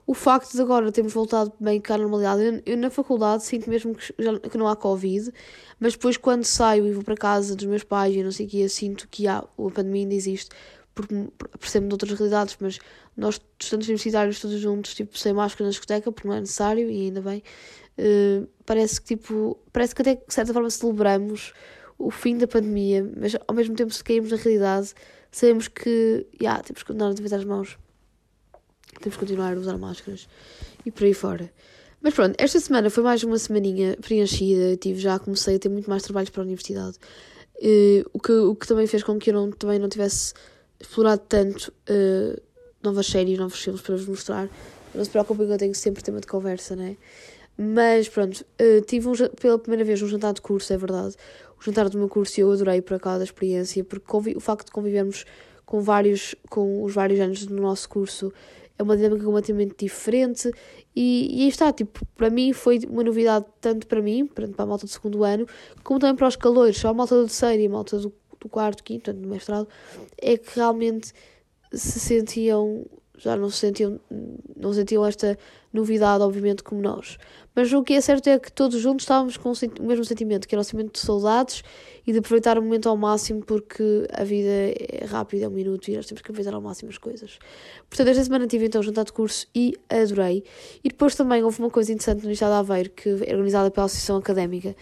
O 0.07 0.15
facto 0.15 0.53
de 0.53 0.61
agora 0.61 0.91
termos 0.91 1.13
voltado 1.13 1.53
bem 1.61 1.81
cá 1.81 1.95
à 1.95 1.99
normalidade, 1.99 2.63
eu, 2.67 2.77
na 2.77 2.91
faculdade 2.91 3.45
sinto 3.45 3.71
mesmo 3.71 3.95
que, 3.95 4.13
já, 4.19 4.39
que 4.41 4.59
não 4.59 4.67
há 4.67 4.75
Covid, 4.75 5.31
mas 5.79 5.93
depois 5.93 6.17
quando 6.17 6.45
saio 6.45 6.87
e 6.87 6.93
vou 6.93 7.05
para 7.05 7.15
casa 7.15 7.55
dos 7.55 7.67
meus 7.67 7.85
pais 7.85 8.17
e 8.17 8.23
não 8.23 8.33
sei 8.33 8.47
o 8.47 8.49
que, 8.49 8.69
sinto 8.69 9.07
que 9.09 9.29
há, 9.29 9.39
a 9.39 9.71
pandemia 9.73 10.03
ainda 10.03 10.15
existe, 10.15 10.51
porque 10.95 11.15
percebo 11.59 11.87
de 11.87 11.95
outras 11.95 12.13
realidades, 12.13 12.57
mas 12.59 12.79
nós, 13.17 13.41
estudantes 13.61 13.89
universitários, 13.89 14.41
todos 14.41 14.59
juntos, 14.59 14.95
tipo, 14.95 15.17
sem 15.17 15.33
máscara 15.33 15.65
na 15.65 15.71
discoteca, 15.71 16.11
porque 16.11 16.27
não 16.27 16.35
é 16.35 16.41
necessário, 16.41 16.91
e 16.91 17.03
ainda 17.03 17.21
bem, 17.21 17.43
uh, 17.99 18.49
parece 18.67 19.01
que, 19.01 19.17
tipo, 19.17 19.59
parece 19.73 19.95
que 19.95 20.03
até 20.03 20.17
de 20.17 20.35
certa 20.35 20.53
forma 20.53 20.71
celebramos 20.71 21.53
o 21.99 22.11
fim 22.11 22.37
da 22.37 22.49
pandemia, 22.49 23.09
mas 23.17 23.37
ao 23.47 23.55
mesmo 23.55 23.77
tempo 23.77 23.93
se 23.93 24.03
caímos 24.03 24.31
na 24.31 24.39
realidade, 24.39 24.95
sabemos 25.31 25.69
que, 25.69 26.27
yeah, 26.41 26.63
temos 26.63 26.83
que 26.83 26.89
continuar 26.89 27.11
a 27.11 27.15
lavar 27.15 27.39
as 27.39 27.45
mãos 27.45 27.79
temos 29.01 29.17
que 29.17 29.21
continuar 29.21 29.57
a 29.57 29.59
usar 29.61 29.79
máscaras 29.79 30.29
e 30.85 30.91
por 30.91 31.05
aí 31.05 31.15
fora. 31.15 31.51
Mas 32.01 32.15
pronto, 32.15 32.35
esta 32.39 32.59
semana 32.59 32.89
foi 32.89 33.03
mais 33.03 33.23
uma 33.23 33.39
semaninha 33.39 33.97
preenchida, 34.01 34.77
tive, 34.77 34.99
já 35.01 35.19
comecei 35.19 35.57
a 35.57 35.59
ter 35.59 35.69
muito 35.69 35.89
mais 35.89 36.03
trabalhos 36.03 36.31
para 36.31 36.43
a 36.43 36.45
universidade, 36.45 36.97
uh, 37.57 38.11
o, 38.13 38.19
que, 38.19 38.33
o 38.33 38.55
que 38.55 38.67
também 38.67 38.87
fez 38.87 39.03
com 39.03 39.19
que 39.19 39.31
eu 39.31 39.35
não, 39.35 39.51
também 39.51 39.79
não 39.79 39.89
tivesse 39.89 40.33
explorado 40.79 41.23
tanto 41.29 41.73
uh, 41.91 42.41
novas 42.83 43.07
séries, 43.07 43.39
novos 43.39 43.61
filmes 43.61 43.83
para 43.83 43.97
vos 43.97 44.07
mostrar. 44.07 44.49
Não 44.95 45.05
se 45.05 45.11
preocupem 45.11 45.47
que 45.47 45.53
eu 45.53 45.59
tenho 45.59 45.75
sempre 45.75 46.03
tema 46.03 46.21
de 46.21 46.27
conversa, 46.27 46.75
né? 46.75 46.97
Mas 47.63 48.09
pronto, 48.09 48.43
uh, 48.59 48.81
tive 48.87 49.07
um, 49.07 49.13
pela 49.39 49.59
primeira 49.59 49.85
vez 49.85 50.01
um 50.01 50.09
jantar 50.09 50.33
de 50.33 50.41
curso, 50.41 50.73
é 50.73 50.79
verdade. 50.79 51.15
O 51.59 51.63
jantar 51.63 51.91
do 51.91 51.99
meu 51.99 52.09
curso 52.09 52.41
e 52.41 52.43
eu 52.43 52.51
adorei 52.51 52.81
por 52.81 52.95
acaso 52.95 53.21
a 53.21 53.25
experiência, 53.25 53.85
porque 53.85 54.35
o 54.35 54.41
facto 54.41 54.67
de 54.67 54.73
convivermos 54.73 55.27
com 55.67 55.83
vários, 55.83 56.35
com 56.49 56.83
os 56.83 56.95
vários 56.95 57.21
anos 57.21 57.45
do 57.45 57.55
nosso 57.61 57.87
curso 57.87 58.33
é 58.79 58.83
uma 58.83 58.97
dinâmica 58.97 59.23
completamente 59.23 59.75
diferente 59.79 60.51
e, 60.97 61.39
e 61.39 61.43
aí 61.43 61.49
está, 61.49 61.71
tipo, 61.71 62.01
para 62.17 62.31
mim 62.31 62.55
foi 62.55 62.81
uma 62.89 63.05
novidade 63.05 63.45
tanto 63.61 63.87
para 63.87 64.01
mim, 64.01 64.27
para 64.27 64.49
a 64.57 64.67
malta 64.67 64.87
do 64.87 64.91
segundo 64.91 65.23
ano, 65.23 65.47
como 65.85 66.01
também 66.01 66.17
para 66.17 66.29
os 66.29 66.37
calores, 66.37 66.79
só 66.79 66.89
a 66.89 66.95
malta 66.95 67.15
do 67.15 67.27
terceiro 67.27 67.63
e 67.63 67.67
a 67.67 67.71
malta 67.71 67.99
do, 67.99 68.11
do 68.41 68.49
quarto, 68.49 68.83
quinto, 68.83 69.13
do 69.13 69.29
mestrado, 69.29 69.69
é 70.17 70.39
que 70.39 70.57
realmente 70.57 71.13
se 71.75 72.01
sentiam, 72.01 72.87
já 73.21 73.37
não 73.37 73.51
se 73.51 73.59
sentiam, 73.59 74.01
não 74.57 74.73
sentiam 74.73 75.05
esta 75.05 75.39
novidade, 75.73 76.25
obviamente, 76.25 76.63
como 76.63 76.81
nós. 76.81 77.19
Mas 77.55 77.73
o 77.73 77.83
que 77.83 77.93
é 77.93 78.01
certo 78.01 78.29
é 78.29 78.39
que 78.39 78.51
todos 78.51 78.81
juntos 78.81 79.05
estávamos 79.05 79.37
com 79.37 79.53
o 79.53 79.83
mesmo 79.83 80.05
sentimento, 80.05 80.49
que 80.49 80.55
era 80.55 80.61
o 80.63 80.65
sentimento 80.65 80.95
de 80.95 81.01
saudades 81.01 81.63
e 82.07 82.13
de 82.13 82.19
aproveitar 82.19 82.59
o 82.59 82.63
momento 82.63 82.89
ao 82.89 82.97
máximo, 82.97 83.45
porque 83.45 84.07
a 84.13 84.25
vida 84.25 84.49
é 84.49 85.05
rápida, 85.07 85.45
é 85.45 85.49
um 85.49 85.53
minuto 85.53 85.89
e 85.89 85.97
nós 85.97 86.07
temos 86.07 86.23
que 86.23 86.31
aproveitar 86.31 86.55
ao 86.55 86.63
máximo 86.63 86.91
as 86.91 86.99
coisas. 86.99 87.39
Portanto, 87.89 88.09
esta 88.09 88.25
semana 88.25 88.47
tive 88.47 88.67
então 88.67 88.83
jantar 88.83 89.05
de 89.05 89.13
curso 89.13 89.47
e 89.55 89.75
adorei. 89.89 90.43
E 90.83 90.89
depois 90.89 91.15
também 91.15 91.43
houve 91.45 91.61
uma 91.61 91.71
coisa 91.71 91.93
interessante 91.93 92.19
no 92.19 92.25
Universidade 92.25 92.55
de 92.55 92.59
Aveiro, 92.59 92.91
que 92.91 93.09
é 93.09 93.35
organizada 93.35 93.71
pela 93.71 93.87
Associação 93.87 94.17
Académica, 94.17 94.75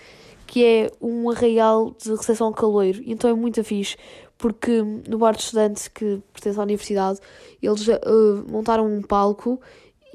que 0.47 0.65
é 0.65 0.91
um 1.01 1.29
arraial 1.31 1.95
de 2.03 2.11
recepção 2.11 2.47
ao 2.47 2.55
caloiro. 2.55 3.03
Então 3.05 3.29
é 3.29 3.35
muito 3.35 3.63
fixe, 3.65 3.97
porque 4.39 4.81
no 4.81 5.19
bar 5.19 5.35
de 5.35 5.43
estudantes 5.43 5.89
que 5.89 6.23
pertence 6.33 6.59
à 6.59 6.63
universidade, 6.63 7.19
eles 7.61 7.87
uh, 7.89 8.45
montaram 8.49 8.87
um 8.87 9.03
palco 9.03 9.61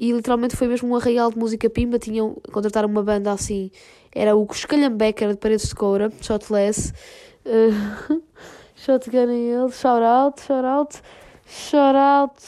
e 0.00 0.10
literalmente 0.12 0.56
foi 0.56 0.66
mesmo 0.66 0.88
um 0.88 0.96
arraial 0.96 1.30
de 1.30 1.38
música 1.38 1.68
pimba. 1.68 1.98
Tinham 1.98 2.34
contrataram 2.50 2.88
uma 2.88 3.02
banda 3.02 3.30
assim, 3.30 3.70
era 4.12 4.34
o 4.34 4.46
Escalhambecker 4.50 5.28
de 5.28 5.36
Paredes 5.36 5.68
de 5.68 5.74
Coura, 5.74 6.10
Shotless. 6.20 6.92
Uh, 7.44 8.22
shotgun 8.74 9.30
em 9.30 9.50
ele, 9.50 9.70
shout 9.70 10.02
out, 10.02 10.40
shout 10.40 10.66
out, 10.66 11.02
shout 11.46 11.96
out, 11.96 12.42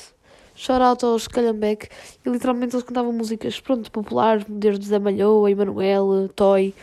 shout 0.54 0.82
out 0.82 1.04
aos 1.04 1.22
Escalhambeck. 1.22 1.88
E 2.24 2.28
literalmente 2.30 2.74
eles 2.74 2.84
cantavam 2.84 3.12
músicas, 3.12 3.60
pronto, 3.60 3.90
populares, 3.92 4.44
desde 4.48 4.86
Zé 4.86 4.98
Malhoa, 4.98 5.50
Emanuel, 5.50 6.28
Toy. 6.34 6.74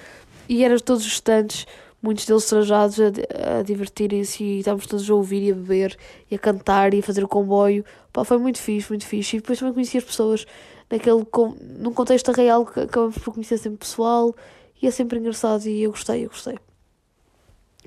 E 0.47 0.63
eram 0.63 0.77
todos 0.77 1.05
os 1.05 1.13
estantes 1.13 1.65
muitos 2.03 2.25
deles 2.25 2.45
trajados 2.45 2.99
a, 2.99 3.59
a 3.59 3.63
divertirem-se 3.63 4.43
e 4.43 4.59
estávamos 4.59 4.85
todos 4.85 5.09
a 5.09 5.13
ouvir 5.13 5.41
e 5.41 5.51
a 5.51 5.55
beber 5.55 5.97
e 6.29 6.35
a 6.35 6.37
cantar 6.37 6.93
e 6.93 6.99
a 6.99 7.03
fazer 7.03 7.23
o 7.23 7.27
comboio. 7.27 7.85
Pá, 8.11 8.25
foi 8.25 8.37
muito 8.37 8.59
fixe, 8.59 8.89
muito 8.89 9.07
fixe. 9.07 9.37
E 9.37 9.39
depois 9.39 9.57
também 9.57 9.73
conheci 9.73 9.97
as 9.97 10.03
pessoas 10.03 10.45
naquele, 10.91 11.25
num 11.79 11.93
contexto 11.93 12.31
real 12.33 12.65
que 12.65 12.81
acabamos 12.81 13.17
por 13.17 13.33
conhecer 13.33 13.57
sempre 13.57 13.79
pessoal 13.79 14.35
e 14.81 14.85
é 14.85 14.91
sempre 14.91 15.17
engraçado 15.17 15.65
e 15.65 15.81
eu 15.81 15.91
gostei, 15.91 16.25
eu 16.25 16.29
gostei. 16.29 16.59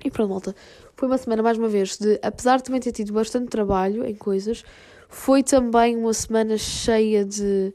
E 0.03 0.11
pronto, 0.11 0.31
malta. 0.31 0.57
Foi 0.97 1.07
uma 1.07 1.19
semana, 1.19 1.43
mais 1.43 1.59
uma 1.59 1.69
vez, 1.69 1.99
de, 1.99 2.19
apesar 2.23 2.57
de 2.57 2.65
também 2.65 2.81
ter 2.81 2.93
tido 2.93 3.13
bastante 3.13 3.49
trabalho 3.49 4.05
em 4.07 4.15
coisas, 4.15 4.65
foi 5.11 5.43
também 5.43 5.95
uma 5.95 6.15
semana 6.15 6.57
cheia 6.57 7.23
de 7.23 7.73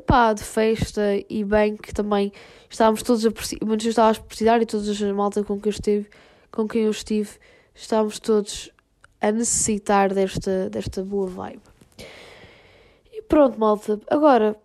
pá, 0.00 0.32
de 0.32 0.42
festa 0.42 1.02
e 1.28 1.44
bem 1.44 1.76
que 1.76 1.92
também 1.92 2.32
estávamos 2.68 3.02
todos 3.02 3.24
a 3.24 3.30
precisar, 3.30 3.64
muitos 3.64 3.86
estávamos 3.86 4.18
a 4.18 4.22
precisar 4.22 4.62
e 4.62 4.66
todas 4.66 4.88
as 4.88 5.00
malta 5.12 5.42
com 5.44 5.60
quem 5.60 5.70
eu 5.70 5.74
estive, 5.74 6.08
com 6.50 6.68
quem 6.68 6.82
eu 6.82 6.90
estive, 6.90 7.30
estávamos 7.74 8.18
todos 8.18 8.70
a 9.20 9.32
necessitar 9.32 10.12
desta, 10.12 10.68
desta 10.70 11.02
boa 11.02 11.26
vibe. 11.26 11.62
E 13.12 13.22
pronto, 13.22 13.58
malta. 13.58 14.00
Agora, 14.08 14.56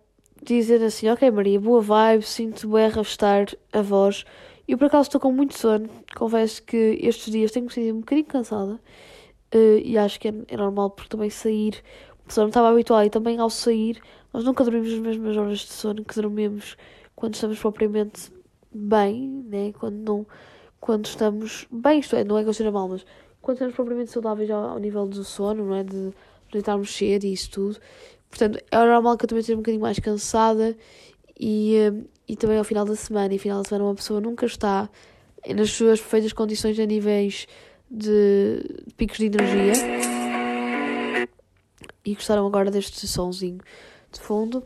dizer 0.42 0.82
assim, 0.82 1.08
ok 1.08 1.30
Maria, 1.30 1.60
boa 1.60 1.80
vibe, 1.80 2.22
sinto 2.22 2.68
bem 2.68 2.86
arrastar 2.86 3.46
a 3.72 3.82
voz. 3.82 4.24
Eu 4.66 4.78
por 4.78 4.86
acaso 4.86 5.08
estou 5.08 5.20
com 5.20 5.32
muito 5.32 5.58
sono, 5.58 5.88
confesso 6.14 6.62
que 6.62 6.98
estes 7.02 7.32
dias 7.32 7.50
tenho-me 7.50 7.72
sentido 7.72 7.96
um 7.96 8.00
bocadinho 8.00 8.26
cansada 8.26 8.80
uh, 9.54 9.78
e 9.82 9.98
acho 9.98 10.20
que 10.20 10.28
é, 10.28 10.34
é, 10.48 10.56
normal 10.56 10.90
porque 10.90 11.08
também 11.08 11.30
sair, 11.30 11.82
a 12.09 12.09
pessoa 12.30 12.44
não 12.44 12.50
estava 12.50 12.68
habituada 12.68 13.04
e 13.04 13.10
também 13.10 13.38
ao 13.38 13.50
sair 13.50 14.00
nós 14.32 14.44
nunca 14.44 14.64
dormimos 14.64 14.92
as 14.92 14.98
mesmas 14.98 15.36
horas 15.36 15.58
de 15.58 15.72
sono 15.72 16.04
que 16.04 16.14
dormimos 16.14 16.76
quando 17.16 17.34
estamos 17.34 17.58
propriamente 17.58 18.32
bem, 18.72 19.44
né? 19.48 19.72
quando, 19.78 19.96
não, 19.96 20.26
quando 20.80 21.06
estamos 21.06 21.66
bem, 21.70 21.98
isto 21.98 22.14
é, 22.16 22.24
não 22.24 22.38
é 22.38 22.42
que 22.42 22.48
eu 22.48 22.52
esteja 22.52 22.70
mal, 22.70 22.88
mas 22.88 23.04
quando 23.42 23.56
estamos 23.56 23.74
propriamente 23.74 24.12
saudáveis 24.12 24.50
ao, 24.50 24.70
ao 24.70 24.78
nível 24.78 25.06
do 25.06 25.24
sono, 25.24 25.66
não 25.66 25.74
é? 25.74 25.82
De 25.82 26.12
deitarmos 26.52 26.94
cedo 26.94 27.24
e 27.24 27.32
isso 27.32 27.50
tudo. 27.50 27.78
Portanto, 28.28 28.58
é 28.70 28.76
normal 28.76 29.16
que 29.16 29.24
eu 29.24 29.28
também 29.28 29.40
esteja 29.40 29.56
um 29.56 29.60
bocadinho 29.60 29.82
mais 29.82 29.98
cansada 29.98 30.76
e, 31.38 31.74
eh, 31.76 31.92
e 32.28 32.36
também 32.36 32.58
ao 32.58 32.64
final 32.64 32.84
da 32.84 32.94
semana. 32.94 33.32
E 33.32 33.36
ao 33.36 33.40
final 33.40 33.62
da 33.62 33.68
semana 33.68 33.84
uma 33.84 33.94
pessoa 33.94 34.20
nunca 34.20 34.46
está 34.46 34.88
nas 35.48 35.70
suas 35.70 36.00
perfeitas 36.00 36.32
condições 36.32 36.78
a 36.78 36.86
níveis 36.86 37.46
de 37.90 38.62
picos 38.96 39.18
de 39.18 39.26
energia. 39.26 40.19
E 42.04 42.14
gostaram 42.14 42.46
agora 42.46 42.70
deste 42.70 43.06
sonzinho 43.06 43.60
de 44.10 44.20
fundo. 44.20 44.62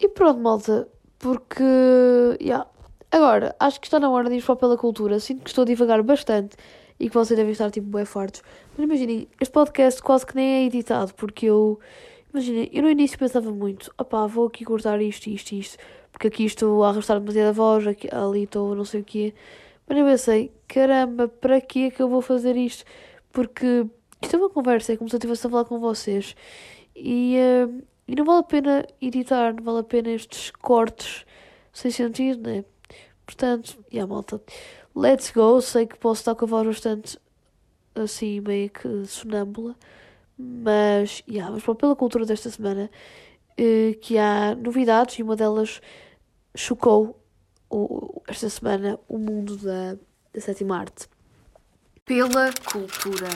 E 0.00 0.08
pronto, 0.08 0.40
malta, 0.40 0.88
porque. 1.18 1.64
Yeah. 2.40 2.66
Agora, 3.10 3.56
acho 3.58 3.80
que 3.80 3.86
está 3.86 3.98
na 3.98 4.10
hora 4.10 4.28
de 4.28 4.36
ir 4.36 4.42
para 4.42 4.56
pela 4.56 4.76
cultura. 4.76 5.18
Sinto 5.18 5.42
que 5.42 5.50
estou 5.50 5.62
a 5.62 5.66
divagar 5.66 6.02
bastante 6.02 6.56
e 7.00 7.08
que 7.08 7.14
vocês 7.14 7.36
devem 7.36 7.52
estar 7.52 7.70
tipo 7.70 7.86
bem 7.88 8.04
fartos. 8.04 8.42
Mas 8.76 8.84
imaginem, 8.84 9.28
este 9.40 9.52
podcast 9.52 10.02
quase 10.02 10.26
que 10.26 10.36
nem 10.36 10.46
é 10.46 10.64
editado, 10.64 11.14
porque 11.14 11.46
eu 11.46 11.80
Imagina, 12.32 12.68
eu 12.72 12.82
no 12.82 12.90
início 12.90 13.18
pensava 13.18 13.50
muito, 13.50 13.92
opá, 13.96 14.26
vou 14.26 14.46
aqui 14.46 14.62
cortar 14.64 15.00
isto, 15.00 15.28
isto, 15.28 15.52
isto, 15.52 15.78
porque 16.12 16.28
aqui 16.28 16.44
estou 16.44 16.84
a 16.84 16.90
arrastar 16.90 17.18
demasiada 17.18 17.52
voz, 17.52 17.86
aqui, 17.86 18.06
ali 18.12 18.42
estou 18.42 18.74
não 18.74 18.84
sei 18.84 19.00
o 19.00 19.04
quê. 19.04 19.34
Mas 19.88 19.98
eu 19.98 20.04
pensei, 20.04 20.52
caramba, 20.68 21.26
para 21.28 21.58
que 21.60 21.86
é 21.86 21.90
que 21.90 22.02
eu 22.02 22.08
vou 22.08 22.20
fazer 22.20 22.54
isto? 22.54 22.84
Porque 23.32 23.86
isto 24.20 24.36
é 24.36 24.38
uma 24.38 24.50
conversa, 24.50 24.92
é 24.92 24.96
como 24.96 25.08
se 25.08 25.16
eu 25.16 25.18
estivesse 25.18 25.46
a 25.46 25.50
falar 25.50 25.64
com 25.64 25.78
vocês. 25.78 26.34
E, 26.94 27.36
uh, 27.38 27.82
e 28.06 28.14
não 28.16 28.24
vale 28.24 28.40
a 28.40 28.42
pena 28.42 28.86
editar, 29.00 29.54
não 29.54 29.62
vale 29.62 29.80
a 29.80 29.84
pena 29.84 30.10
estes 30.10 30.50
cortes 30.50 31.24
sem 31.72 31.90
sentido, 31.90 32.48
né? 32.48 32.64
Portanto, 33.24 33.78
e 33.90 33.96
yeah, 33.96 34.12
malta, 34.12 34.42
let's 34.94 35.30
go. 35.30 35.60
Sei 35.60 35.86
que 35.86 35.98
posso 35.98 36.22
estar 36.22 36.34
com 36.34 36.44
a 36.46 36.48
voz 36.48 36.66
bastante 36.66 37.18
assim, 37.94 38.40
meio 38.40 38.70
que 38.70 39.04
sonâmbula. 39.06 39.76
Mas, 40.36 41.22
yeah, 41.28 41.52
mas 41.52 41.62
pela 41.76 41.94
cultura 41.94 42.24
desta 42.24 42.48
semana, 42.50 42.90
uh, 43.52 43.98
que 44.00 44.18
há 44.18 44.54
novidades 44.54 45.18
e 45.18 45.22
uma 45.22 45.36
delas 45.36 45.80
chocou 46.56 47.22
o, 47.70 48.22
esta 48.26 48.48
semana 48.48 48.98
o 49.08 49.18
mundo 49.18 49.56
da, 49.56 49.96
da 50.32 50.40
sétima 50.40 50.78
arte. 50.78 51.08
Pela 52.04 52.50
cultura. 52.72 53.28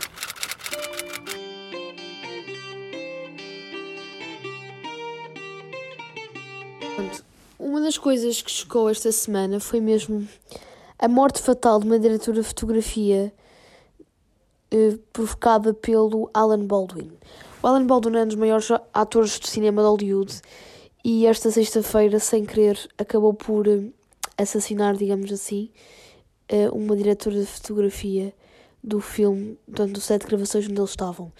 Uma 7.58 7.80
das 7.80 7.96
coisas 7.96 8.42
que 8.42 8.50
chocou 8.50 8.90
esta 8.90 9.10
semana 9.12 9.60
foi 9.60 9.80
mesmo 9.80 10.26
a 10.98 11.08
morte 11.08 11.40
fatal 11.40 11.80
de 11.80 11.86
uma 11.86 11.98
diretora 11.98 12.40
de 12.40 12.46
fotografia 12.46 13.32
eh, 14.70 14.98
provocada 15.12 15.74
pelo 15.74 16.30
Alan 16.32 16.64
Baldwin. 16.66 17.12
O 17.62 17.66
Alan 17.66 17.86
Baldwin 17.86 18.16
é 18.16 18.22
um 18.22 18.26
dos 18.26 18.36
maiores 18.36 18.68
atores 18.92 19.38
de 19.38 19.48
cinema 19.48 19.82
de 19.82 19.88
Hollywood 19.88 20.40
e 21.04 21.26
esta 21.26 21.50
sexta-feira, 21.50 22.18
sem 22.18 22.44
querer, 22.44 22.78
acabou 22.96 23.34
por 23.34 23.68
eh, 23.68 23.82
assassinar, 24.38 24.96
digamos 24.96 25.32
assim, 25.32 25.70
eh, 26.48 26.68
uma 26.70 26.96
diretora 26.96 27.40
de 27.40 27.46
fotografia 27.46 28.32
do 28.82 29.00
filme, 29.00 29.58
do 29.66 30.00
set 30.00 30.20
de 30.22 30.26
gravações 30.26 30.66
onde 30.66 30.80
eles 30.80 30.90
estavam. 30.90 31.32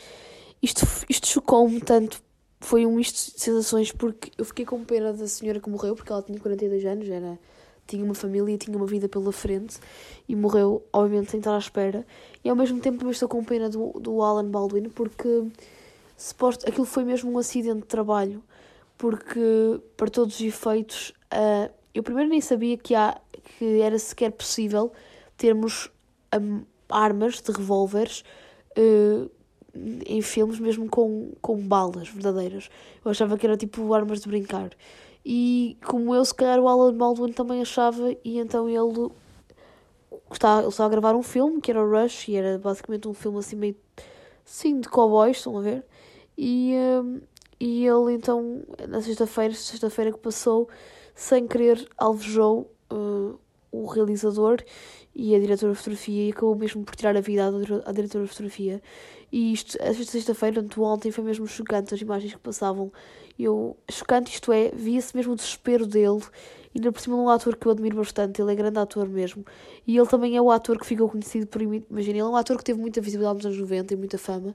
Isto, 0.63 0.87
isto 1.09 1.27
chocou-me 1.27 1.81
tanto, 1.81 2.23
foi 2.63 2.87
um 2.87 2.95
misto 2.95 3.35
de 3.35 3.41
sensações, 3.41 3.91
porque 3.93 4.31
eu 4.39 4.45
fiquei 4.45 4.65
com 4.65 4.85
pena 4.85 5.13
da 5.13 5.27
senhora 5.27 5.61
que 5.61 5.69
morreu, 5.69 5.95
porque 5.95 6.13
ela 6.13 6.23
tinha 6.23 6.39
42 6.39 6.85
anos, 6.85 7.09
era 7.09 7.39
tinha 7.87 8.05
uma 8.05 8.15
família 8.15 8.57
tinha 8.57 8.77
uma 8.77 8.87
vida 8.87 9.09
pela 9.09 9.33
frente 9.33 9.79
e 10.29 10.37
morreu, 10.37 10.83
obviamente, 10.93 11.33
sem 11.33 11.39
estar 11.39 11.55
à 11.55 11.59
espera. 11.59 12.07
E 12.45 12.49
ao 12.49 12.55
mesmo 12.55 12.81
tempo 12.81 12.99
também 12.99 13.11
estou 13.11 13.29
com 13.29 13.45
pena 13.45 13.69
do, 13.69 13.91
do 14.01 14.23
Alan 14.23 14.49
Baldwin 14.49 14.89
porque 14.89 15.45
suposto, 16.17 16.67
aquilo 16.69 16.87
foi 16.87 17.05
mesmo 17.05 17.33
um 17.33 17.39
acidente 17.39 17.81
de 17.81 17.87
trabalho, 17.87 18.43
porque 18.97 19.81
para 19.97 20.09
todos 20.09 20.37
os 20.37 20.41
efeitos, 20.41 21.13
uh, 21.35 21.71
eu 21.93 22.03
primeiro 22.03 22.31
nem 22.31 22.41
sabia 22.41 22.77
que, 22.77 22.95
há, 22.95 23.21
que 23.59 23.81
era 23.81 23.99
sequer 23.99 24.31
possível 24.31 24.93
termos 25.37 25.91
um, 26.41 26.63
armas 26.89 27.41
de 27.41 27.51
revólveres. 27.51 28.23
Uh, 28.79 29.29
em 29.75 30.21
filmes 30.21 30.59
mesmo 30.59 30.89
com, 30.89 31.33
com 31.41 31.57
balas 31.57 32.09
verdadeiras. 32.09 32.69
Eu 33.05 33.11
achava 33.11 33.39
que 33.39 33.47
era 33.47 33.57
tipo 33.57 33.93
armas 33.95 34.21
de 34.21 34.29
brincar. 34.29 34.71
E 35.25 35.77
como 35.85 36.15
eu, 36.15 36.25
se 36.25 36.35
calhar 36.35 36.59
o 36.59 36.69
Alan 36.69 36.95
Baldwin 36.95 37.33
também 37.33 37.61
achava, 37.61 38.15
e 38.25 38.39
então 38.39 38.69
ele 38.69 39.11
estava, 40.31 40.63
ele 40.63 40.75
a 40.77 40.89
gravar 40.89 41.15
um 41.15 41.23
filme 41.23 41.61
que 41.61 41.71
era 41.71 41.83
o 41.83 41.91
Rush, 41.91 42.29
e 42.29 42.37
era 42.37 42.59
basicamente 42.59 43.07
um 43.09 43.15
filme 43.15 43.39
assim 43.39 43.57
meio 43.57 43.77
sim 44.45 44.81
de 44.81 44.89
cowboys, 44.89 45.37
estão 45.37 45.57
a 45.59 45.61
ver? 45.61 45.85
E, 46.37 46.75
um, 47.03 47.21
e 47.61 47.87
ele 47.87 48.15
então, 48.15 48.63
na 48.89 49.01
sexta-feira, 49.01 49.55
sexta-feira 49.55 50.13
que 50.13 50.19
passou, 50.19 50.69
sem 51.15 51.47
querer, 51.47 51.89
alvejou 51.97 52.71
uh, 52.93 53.39
o 53.71 53.87
realizador 53.87 54.63
e 55.15 55.35
a 55.35 55.39
diretora 55.39 55.73
de 55.73 55.79
fotografia 55.79 56.29
e 56.29 56.31
acabou 56.31 56.55
mesmo 56.57 56.85
por 56.85 56.97
tirar 56.97 57.17
a 57.17 57.21
vida 57.21 57.47
à 57.85 57.93
diretora 57.93 58.25
de 58.25 58.31
fotografia. 58.31 58.83
E 59.31 59.53
isto, 59.53 59.79
esta 59.81 60.05
sexta-feira, 60.05 60.65
ontem, 60.79 61.11
foi 61.11 61.25
mesmo 61.25 61.47
chocante 61.47 61.95
as 61.95 62.01
imagens 62.01 62.35
que 62.35 62.41
passavam. 62.41 62.93
Eu, 63.39 63.77
chocante 63.91 64.31
isto 64.31 64.53
é, 64.53 64.71
via-se 64.75 65.17
mesmo 65.17 65.33
o 65.33 65.37
desespero 65.37 65.87
dele, 65.87 66.21
e 66.75 66.79
ainda 66.79 66.93
por 66.93 67.01
cima 67.01 67.17
de 67.17 67.23
um 67.23 67.29
ator 67.29 67.57
que 67.57 67.67
eu 67.67 67.73
admiro 67.73 67.97
bastante, 67.97 68.41
ele 68.41 68.53
é 68.53 68.55
grande 68.55 68.79
ator 68.79 69.09
mesmo, 69.09 69.45
e 69.87 69.97
ele 69.97 70.07
também 70.07 70.37
é 70.37 70.43
o 70.43 70.51
ator 70.51 70.79
que 70.79 70.87
ficou 70.87 71.09
conhecido 71.09 71.47
por, 71.47 71.61
imagina, 71.63 72.17
ele 72.17 72.19
é 72.19 72.25
um 72.25 72.37
ator 72.37 72.57
que 72.57 72.65
teve 72.65 72.81
muita 72.81 73.01
visibilidade 73.01 73.37
nos 73.37 73.47
anos 73.47 73.59
90 73.59 73.95
e 73.95 73.97
muita 73.97 74.19
fama, 74.19 74.55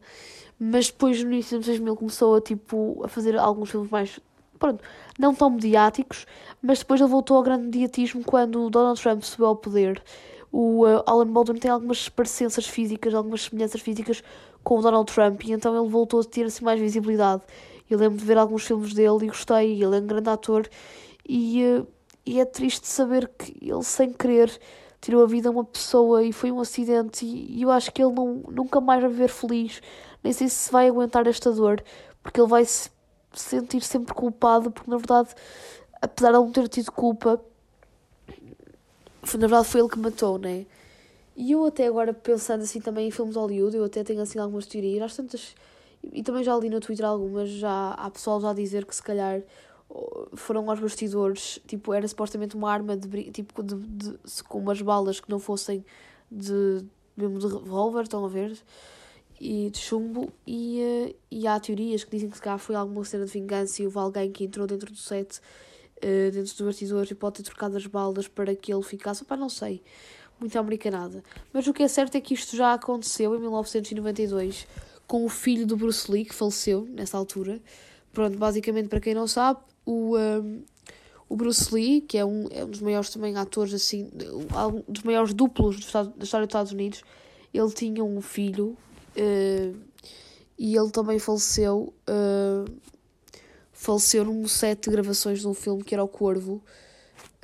mas 0.60 0.88
depois 0.88 1.24
no 1.24 1.32
início 1.32 1.58
dos 1.58 1.68
anos 1.68 1.80
2000 1.80 1.96
começou 1.96 2.36
a, 2.36 2.42
tipo, 2.42 3.02
a 3.04 3.08
fazer 3.08 3.38
alguns 3.38 3.70
filmes 3.70 3.90
mais, 3.90 4.20
pronto, 4.58 4.84
não 5.20 5.34
tão 5.34 5.50
mediáticos, 5.50 6.26
mas 6.62 6.80
depois 6.80 7.00
ele 7.00 7.10
voltou 7.10 7.38
ao 7.38 7.44
grande 7.44 7.66
mediatismo 7.66 8.24
quando 8.24 8.70
Donald 8.70 9.02
Trump 9.02 9.22
subiu 9.24 9.48
ao 9.48 9.56
poder, 9.56 10.02
o 10.52 10.86
uh, 10.86 11.04
Alan 11.06 11.28
Baldwin 11.28 11.60
tem 11.60 11.70
algumas 11.70 12.10
parecenças 12.10 12.68
físicas, 12.68 13.14
algumas 13.14 13.44
semelhanças 13.44 13.82
físicas 13.82 14.24
com 14.64 14.80
o 14.80 14.82
Donald 14.82 15.12
Trump, 15.12 15.44
e 15.44 15.52
então 15.52 15.80
ele 15.80 15.90
voltou 15.90 16.22
a 16.22 16.24
ter 16.24 16.46
assim 16.46 16.64
mais 16.64 16.80
visibilidade, 16.80 17.42
eu 17.90 17.98
lembro 17.98 18.18
de 18.18 18.26
ver 18.26 18.38
alguns 18.38 18.66
filmes 18.66 18.94
dele 18.94 19.26
e 19.26 19.28
gostei, 19.28 19.82
ele 19.82 19.96
é 19.96 20.00
um 20.00 20.08
grande 20.08 20.30
ator 20.30 20.68
e, 21.28 21.64
eh, 21.64 21.84
e 22.26 22.40
é 22.40 22.46
triste 22.46 22.86
saber 22.88 23.30
que 23.30 23.56
ele, 23.62 23.84
sem 23.84 24.12
querer, 24.12 24.52
tirou 25.00 25.24
a 25.24 25.26
vida 25.26 25.48
a 25.48 25.52
uma 25.52 25.64
pessoa 25.64 26.24
e 26.24 26.34
foi 26.34 26.52
um 26.52 26.60
acidente 26.60 27.26
e, 27.26 27.60
e 27.60 27.62
eu 27.62 27.72
acho 27.72 27.92
que 27.94 28.04
ele 28.04 28.14
não, 28.14 28.44
nunca 28.50 28.82
mais 28.82 29.02
vai 29.02 29.10
viver 29.10 29.30
feliz, 29.30 29.82
nem 30.24 30.34
sei 30.34 30.50
se 30.50 30.72
vai 30.72 30.90
aguentar 30.90 31.26
esta 31.28 31.52
dor, 31.52 31.82
porque 32.22 32.42
ele 32.42 32.50
vai 32.50 32.66
se 32.66 32.90
sentir 33.34 33.82
sempre 33.82 34.14
culpado, 34.14 34.70
porque 34.70 34.90
na 34.90 34.98
verdade, 34.98 35.30
apesar 36.02 36.32
de 36.32 36.38
não 36.38 36.52
ter 36.52 36.68
tido 36.68 36.92
culpa, 36.92 37.42
na 39.34 39.48
verdade 39.48 39.68
foi 39.68 39.82
ele 39.82 39.90
que 39.90 40.00
matou, 40.00 40.38
né? 40.38 40.66
E 41.36 41.52
eu 41.52 41.66
até 41.66 41.88
agora, 41.88 42.14
pensando 42.14 42.64
assim 42.64 42.82
também 42.82 43.08
em 43.08 43.12
filmes 43.12 43.34
de 43.34 43.40
Hollywood, 43.40 43.78
eu 43.78 43.86
até 43.86 44.04
tenho 44.04 44.22
assim 44.22 44.40
algumas 44.40 44.66
teorias, 44.66 45.04
às 45.04 45.16
tantas 45.16 45.56
e 46.04 46.24
também 46.24 46.44
já 46.44 46.56
li 46.56 46.70
no 46.70 46.80
Twitter 46.80 47.06
algumas, 47.06 47.50
já 47.50 47.92
há 47.92 48.10
pessoal 48.10 48.40
já 48.40 48.52
a 48.52 48.54
dizer 48.54 48.86
que 48.86 48.96
se 48.96 49.04
calhar 49.04 49.42
foram 50.34 50.70
aos 50.70 50.80
bastidores, 50.80 51.60
tipo, 51.66 51.94
era 51.94 52.08
supostamente 52.08 52.56
uma 52.56 52.72
arma 52.72 52.96
de, 52.96 53.32
tipo, 53.32 53.64
de, 53.64 53.76
de 53.76 54.44
com 54.44 54.60
umas 54.60 54.82
balas 54.82 55.20
que 55.20 55.30
não 55.30 55.40
fossem 55.40 55.84
de, 56.30 56.86
mesmo 57.16 57.40
de 57.40 57.48
revólver, 57.48 58.04
estão 58.04 58.26
a 58.26 58.28
ver? 58.28 58.58
E 59.40 59.70
de 59.70 59.78
chumbo, 59.78 60.32
e, 60.46 60.82
eh, 60.82 61.16
e 61.32 61.48
há 61.48 61.60
teorias 61.60 62.04
que 62.04 62.12
dizem 62.12 62.30
que 62.30 62.36
se 62.36 62.42
calhar 62.42 62.60
foi 62.60 62.76
alguma 62.76 63.04
cena 63.06 63.26
de 63.26 63.32
vingança 63.32 63.82
e 63.82 63.86
houve 63.86 63.98
alguém 63.98 64.32
que 64.32 64.44
entrou 64.44 64.68
dentro 64.68 64.92
do 64.92 64.98
set, 64.98 65.40
uh, 65.98 66.32
dentro 66.32 66.54
dos 66.54 66.62
bastidores, 66.62 67.12
e 67.12 67.16
pode 67.16 67.38
ter 67.38 67.44
trocado 67.44 67.78
as 67.78 67.86
balas 67.86 68.28
para 68.28 68.56
que 68.56 68.74
ele 68.74 68.84
ficasse, 68.84 69.24
pá, 69.26 69.36
não 69.36 69.50
sei, 69.50 69.82
muito 70.40 70.58
americanada. 70.58 71.24
Mas 71.52 71.68
o 71.68 71.74
que 71.74 71.84
é 71.84 71.88
certo 71.88 72.16
é 72.16 72.22
que 72.22 72.34
isto 72.34 72.56
já 72.56 72.74
aconteceu 72.74 73.36
em 73.36 73.40
1992 73.40 74.68
com 75.08 75.26
o 75.26 75.30
filho 75.30 75.66
do 75.66 75.78
Bruce 75.78 76.12
Lee, 76.12 76.26
que 76.26 76.36
faleceu 76.36 76.88
nessa 76.92 77.18
altura. 77.18 77.60
Pronto, 78.12 78.38
basicamente, 78.38 78.90
para 78.90 79.00
quem 79.00 79.14
não 79.14 79.28
sabe, 79.28 79.60
o, 79.86 80.18
um, 80.18 80.62
o 81.30 81.36
Bruce 81.36 81.74
Lee, 81.74 82.02
que 82.02 82.18
é 82.18 82.26
um, 82.26 82.48
é 82.52 82.64
um 82.64 82.70
dos 82.70 82.82
maiores 82.82 83.10
também 83.10 83.36
atores, 83.38 83.74
assim, 83.74 84.10
um 84.34 84.92
dos 84.92 85.04
maiores 85.04 85.34
duplos 85.34 85.78
da 85.80 85.82
história 86.24 86.46
dos 86.46 86.50
Estados 86.50 86.72
Unidos, 86.72 87.04
ele 87.54 87.72
tinha 87.72 88.04
um 88.04 88.22
filho 88.22 88.78
uh, 89.16 89.78
e 90.58 90.76
ele 90.76 90.92
também 90.92 91.20
faleceu. 91.20 91.94
Uh, 92.08 92.70
faleceu 93.78 94.26
num 94.26 94.48
set 94.48 94.86
de 94.86 94.90
gravações 94.90 95.40
de 95.40 95.48
um 95.48 95.54
filme 95.54 95.84
que 95.84 95.94
era 95.94 96.04
O 96.04 96.08
Corvo. 96.08 96.64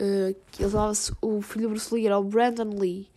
Uh, 0.01 0.35
ele 0.59 0.73
o 1.21 1.41
filho 1.41 1.67
do 1.67 1.69
Bruce 1.69 1.93
Lee 1.93 2.07
era 2.07 2.17
o 2.17 2.23
Brandon 2.23 2.75
Lee 2.75 3.07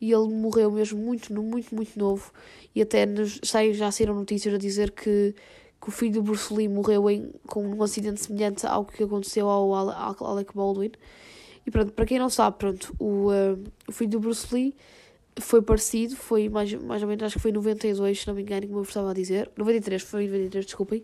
e 0.00 0.12
ele 0.12 0.28
morreu 0.28 0.70
mesmo 0.70 0.98
muito, 0.98 1.32
muito, 1.34 1.74
muito 1.74 1.98
novo. 1.98 2.32
E 2.72 2.80
até 2.80 3.04
nos, 3.04 3.40
já 3.42 3.90
saíram 3.90 4.14
notícias 4.14 4.54
a 4.54 4.56
dizer 4.56 4.92
que, 4.92 5.34
que 5.82 5.88
o 5.88 5.90
filho 5.90 6.12
do 6.12 6.22
Bruce 6.22 6.54
Lee 6.54 6.68
morreu 6.68 7.10
em, 7.10 7.32
com 7.48 7.66
um 7.66 7.82
acidente 7.82 8.20
semelhante 8.20 8.64
ao 8.64 8.84
que 8.84 9.02
aconteceu 9.02 9.48
ao 9.48 9.74
Alec 9.74 10.54
Baldwin. 10.54 10.92
E 11.66 11.70
pronto, 11.72 11.92
para 11.92 12.06
quem 12.06 12.20
não 12.20 12.30
sabe, 12.30 12.56
pronto, 12.56 12.94
o, 13.00 13.30
uh, 13.32 13.64
o 13.88 13.92
filho 13.92 14.10
do 14.10 14.20
Bruce 14.20 14.46
Lee 14.54 14.76
foi 15.40 15.60
parecido, 15.60 16.14
foi 16.14 16.48
mais, 16.48 16.72
mais 16.74 17.02
ou 17.02 17.08
menos, 17.08 17.24
acho 17.24 17.34
que 17.34 17.42
foi 17.42 17.50
em 17.50 17.54
92, 17.54 18.20
se 18.20 18.28
não 18.28 18.34
me 18.34 18.42
engano, 18.42 18.66
como 18.68 18.78
eu 18.78 18.82
estava 18.84 19.10
a 19.10 19.14
dizer. 19.14 19.50
93, 19.56 20.02
foi 20.02 20.24
em 20.24 20.28
93, 20.28 20.66
desculpem. 20.66 21.02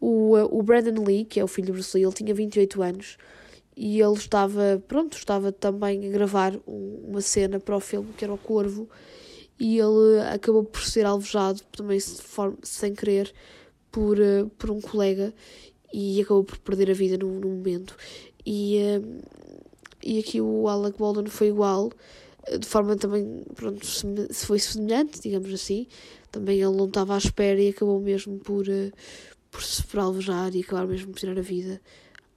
O, 0.00 0.34
o 0.36 0.62
Brandon 0.62 1.04
Lee, 1.04 1.24
que 1.24 1.38
é 1.38 1.44
o 1.44 1.48
filho 1.48 1.68
do 1.68 1.72
Bruce 1.74 1.96
Lee, 1.96 2.04
ele 2.04 2.14
tinha 2.14 2.34
28 2.34 2.82
anos 2.82 3.18
e 3.76 4.00
ele 4.00 4.14
estava, 4.14 4.82
pronto, 4.86 5.16
estava 5.16 5.52
também 5.52 6.06
a 6.06 6.10
gravar 6.10 6.54
um, 6.66 7.04
uma 7.08 7.20
cena 7.20 7.60
para 7.60 7.76
o 7.76 7.80
filme 7.80 8.12
que 8.16 8.24
era 8.24 8.32
o 8.32 8.38
Corvo 8.38 8.88
e 9.58 9.78
ele 9.78 10.20
acabou 10.32 10.64
por 10.64 10.82
ser 10.82 11.04
alvejado 11.06 11.60
também 11.76 11.98
sem 12.62 12.94
querer 12.94 13.32
por, 13.90 14.18
uh, 14.18 14.48
por 14.58 14.70
um 14.70 14.80
colega 14.80 15.34
e 15.92 16.20
acabou 16.20 16.44
por 16.44 16.58
perder 16.58 16.90
a 16.90 16.94
vida 16.94 17.18
no, 17.18 17.40
no 17.40 17.48
momento. 17.48 17.96
E, 18.44 18.78
uh, 18.98 19.22
e 20.02 20.18
aqui 20.18 20.40
o 20.40 20.68
Alec 20.68 20.98
Baldwin 20.98 21.26
foi 21.26 21.48
igual, 21.48 21.90
de 22.58 22.66
forma 22.66 22.96
também, 22.96 23.44
pronto, 23.54 23.84
se 23.86 24.46
foi 24.46 24.58
semelhante, 24.58 25.20
digamos 25.20 25.52
assim. 25.52 25.86
Também 26.30 26.60
ele 26.60 26.76
não 26.76 26.86
estava 26.86 27.14
à 27.14 27.18
espera 27.18 27.60
e 27.60 27.68
acabou 27.68 28.00
mesmo 28.00 28.38
por, 28.38 28.64
por 29.50 29.62
se 29.62 29.82
alvejar 29.98 30.54
e 30.54 30.60
acabar 30.60 30.86
mesmo 30.86 31.12
por 31.12 31.18
tirar 31.18 31.38
a 31.38 31.42
vida 31.42 31.80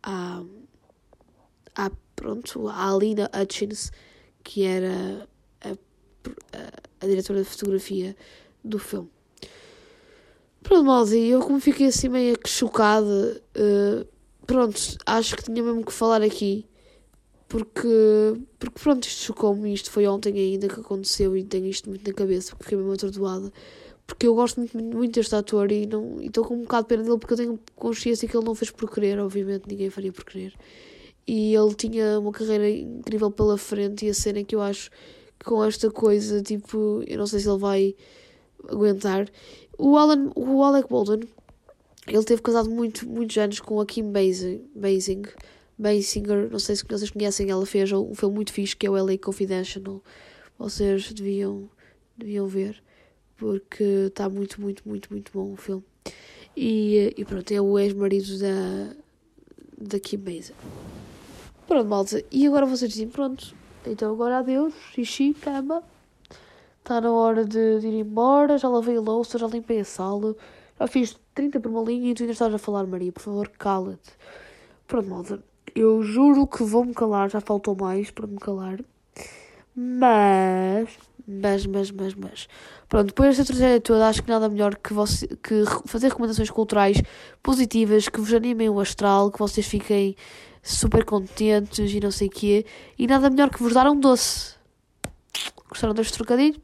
à, 0.01 0.43
à, 1.75 1.91
pronto, 2.15 2.67
à 2.67 2.91
Alina 2.91 3.29
Hutchins, 3.33 3.91
que 4.43 4.63
era 4.63 5.27
a, 5.61 5.69
a, 5.69 6.81
a 7.01 7.07
diretora 7.07 7.43
de 7.43 7.49
fotografia 7.49 8.15
do 8.63 8.79
filme. 8.79 9.09
Pronto, 10.61 10.85
malta, 10.85 11.15
eu 11.15 11.41
como 11.41 11.59
fiquei 11.59 11.87
assim 11.87 12.07
meio 12.07 12.37
que 12.39 12.49
chocada, 12.49 13.41
uh, 13.57 14.07
pronto, 14.45 14.79
acho 15.05 15.35
que 15.35 15.43
tinha 15.43 15.61
mesmo 15.61 15.85
que 15.85 15.91
falar 15.91 16.21
aqui, 16.21 16.65
porque, 17.49 18.41
porque 18.57 18.79
pronto, 18.79 19.03
isto 19.03 19.25
chocou-me, 19.25 19.73
isto 19.73 19.91
foi 19.91 20.07
ontem 20.07 20.33
ainda 20.33 20.69
que 20.69 20.79
aconteceu 20.79 21.35
e 21.35 21.43
tenho 21.43 21.67
isto 21.67 21.89
muito 21.89 22.07
na 22.07 22.13
cabeça, 22.13 22.51
porque 22.51 22.63
fiquei 22.63 22.77
mesmo 22.77 22.93
atordoada, 22.93 23.51
porque 24.05 24.27
eu 24.27 24.35
gosto 24.35 24.59
muito, 24.59 24.77
muito, 24.77 25.13
deste 25.13 25.35
ator 25.35 25.71
e 25.71 25.87
estou 26.21 26.45
com 26.45 26.55
um 26.55 26.61
bocado 26.63 26.83
de 26.83 26.89
pena 26.89 27.03
dele 27.03 27.17
porque 27.17 27.33
eu 27.33 27.37
tenho 27.37 27.59
consciência 27.75 28.27
que 28.27 28.35
ele 28.35 28.45
não 28.45 28.53
fez 28.53 28.69
por 28.71 28.89
querer, 28.91 29.19
obviamente 29.19 29.63
ninguém 29.67 29.89
faria 29.89 30.11
por 30.11 30.25
querer. 30.25 30.53
E 31.25 31.55
ele 31.55 31.73
tinha 31.73 32.19
uma 32.19 32.31
carreira 32.31 32.69
incrível 32.69 33.31
pela 33.31 33.57
frente 33.57 34.05
e 34.05 34.09
a 34.09 34.13
cena 34.13 34.43
que 34.43 34.55
eu 34.55 34.61
acho 34.61 34.89
que 35.39 35.45
com 35.45 35.63
esta 35.63 35.89
coisa, 35.89 36.41
tipo, 36.41 37.01
eu 37.07 37.17
não 37.17 37.25
sei 37.25 37.39
se 37.39 37.49
ele 37.49 37.59
vai 37.59 37.95
aguentar. 38.69 39.29
O, 39.77 39.97
Alan, 39.97 40.31
o 40.35 40.63
Alec 40.63 40.89
Baldwin, 40.89 41.21
ele 42.07 42.23
teve 42.23 42.41
casado 42.41 42.69
muito, 42.69 43.07
muitos 43.07 43.37
anos 43.37 43.59
com 43.59 43.79
a 43.79 43.85
Kim 43.85 44.11
Basing, 44.11 44.69
Basing, 44.75 45.23
Basinger, 45.77 46.49
não 46.51 46.59
sei 46.59 46.75
se 46.75 46.85
vocês 46.87 47.09
conhecem, 47.09 47.49
ela 47.49 47.65
fez 47.65 47.91
um 47.91 48.13
filme 48.13 48.35
muito 48.35 48.53
fixe 48.53 48.75
que 48.75 48.85
é 48.85 48.89
o 48.89 48.93
LA 48.93 49.17
Confidential. 49.17 50.03
Vocês 50.57 51.11
deviam, 51.11 51.69
deviam 52.17 52.47
ver, 52.47 52.81
porque 53.37 53.83
está 54.07 54.29
muito, 54.29 54.61
muito, 54.61 54.87
muito, 54.87 55.11
muito 55.11 55.31
bom 55.33 55.53
o 55.53 55.57
filme. 55.57 55.83
E, 56.55 57.13
e 57.17 57.25
pronto, 57.25 57.51
é 57.51 57.59
o 57.59 57.79
ex-marido 57.79 58.37
da, 58.39 58.95
da 59.77 59.99
Kim. 59.99 60.21
Pronto, 61.67 61.87
malta, 61.87 62.23
e 62.31 62.45
agora 62.45 62.65
vocês 62.65 62.91
dizem, 62.91 63.09
pronto, 63.09 63.55
então 63.85 64.11
agora 64.11 64.39
adeus, 64.39 64.73
xixi, 64.93 65.33
cama. 65.33 65.83
Está 66.79 66.99
na 66.99 67.11
hora 67.11 67.45
de, 67.45 67.79
de, 67.79 67.87
ir 67.87 67.99
embora, 68.01 68.57
já 68.57 68.67
lavei 68.67 68.97
a 68.97 69.01
louça, 69.01 69.37
já 69.37 69.47
limpei 69.47 69.79
a 69.79 69.85
sala, 69.85 70.35
já 70.77 70.85
fiz 70.85 71.17
30 71.33 71.59
por 71.61 71.69
uma 71.69 71.81
linha 71.81 72.11
e 72.11 72.13
tu 72.13 72.23
ainda 72.23 72.33
estás 72.33 72.53
a 72.53 72.57
falar, 72.57 72.85
Maria, 72.85 73.11
por 73.11 73.21
favor, 73.21 73.47
cala-te. 73.47 74.11
Pronto, 74.85 75.09
malta, 75.09 75.43
eu 75.73 76.03
juro 76.03 76.45
que 76.45 76.61
vou-me 76.63 76.93
calar, 76.93 77.29
já 77.29 77.39
faltou 77.39 77.75
mais 77.75 78.11
para 78.11 78.27
me 78.27 78.37
calar. 78.37 78.79
Mas, 79.75 80.89
mas, 81.27 81.65
mas, 81.65 81.89
mas, 81.91 82.13
mas. 82.13 82.47
Pronto, 82.89 83.07
depois 83.07 83.37
desta 83.37 83.53
tragédia 83.53 83.79
toda, 83.79 84.07
acho 84.07 84.21
que 84.21 84.29
nada 84.29 84.49
melhor 84.49 84.75
que, 84.75 84.93
você, 84.93 85.27
que 85.27 85.63
fazer 85.85 86.09
recomendações 86.09 86.49
culturais 86.49 87.01
positivas, 87.41 88.09
que 88.09 88.19
vos 88.19 88.33
animem 88.33 88.69
o 88.69 88.79
astral, 88.79 89.31
que 89.31 89.39
vocês 89.39 89.65
fiquem 89.65 90.15
super 90.61 91.03
contentes 91.05 91.93
e 91.93 91.99
não 91.99 92.11
sei 92.11 92.27
o 92.27 92.31
quê. 92.31 92.65
E 92.97 93.07
nada 93.07 93.29
melhor 93.29 93.49
que 93.49 93.61
vos 93.61 93.73
dar 93.73 93.89
um 93.89 93.99
doce. 93.99 94.55
Gostaram 95.69 95.93
deste 95.93 96.13
trocadilho? 96.13 96.61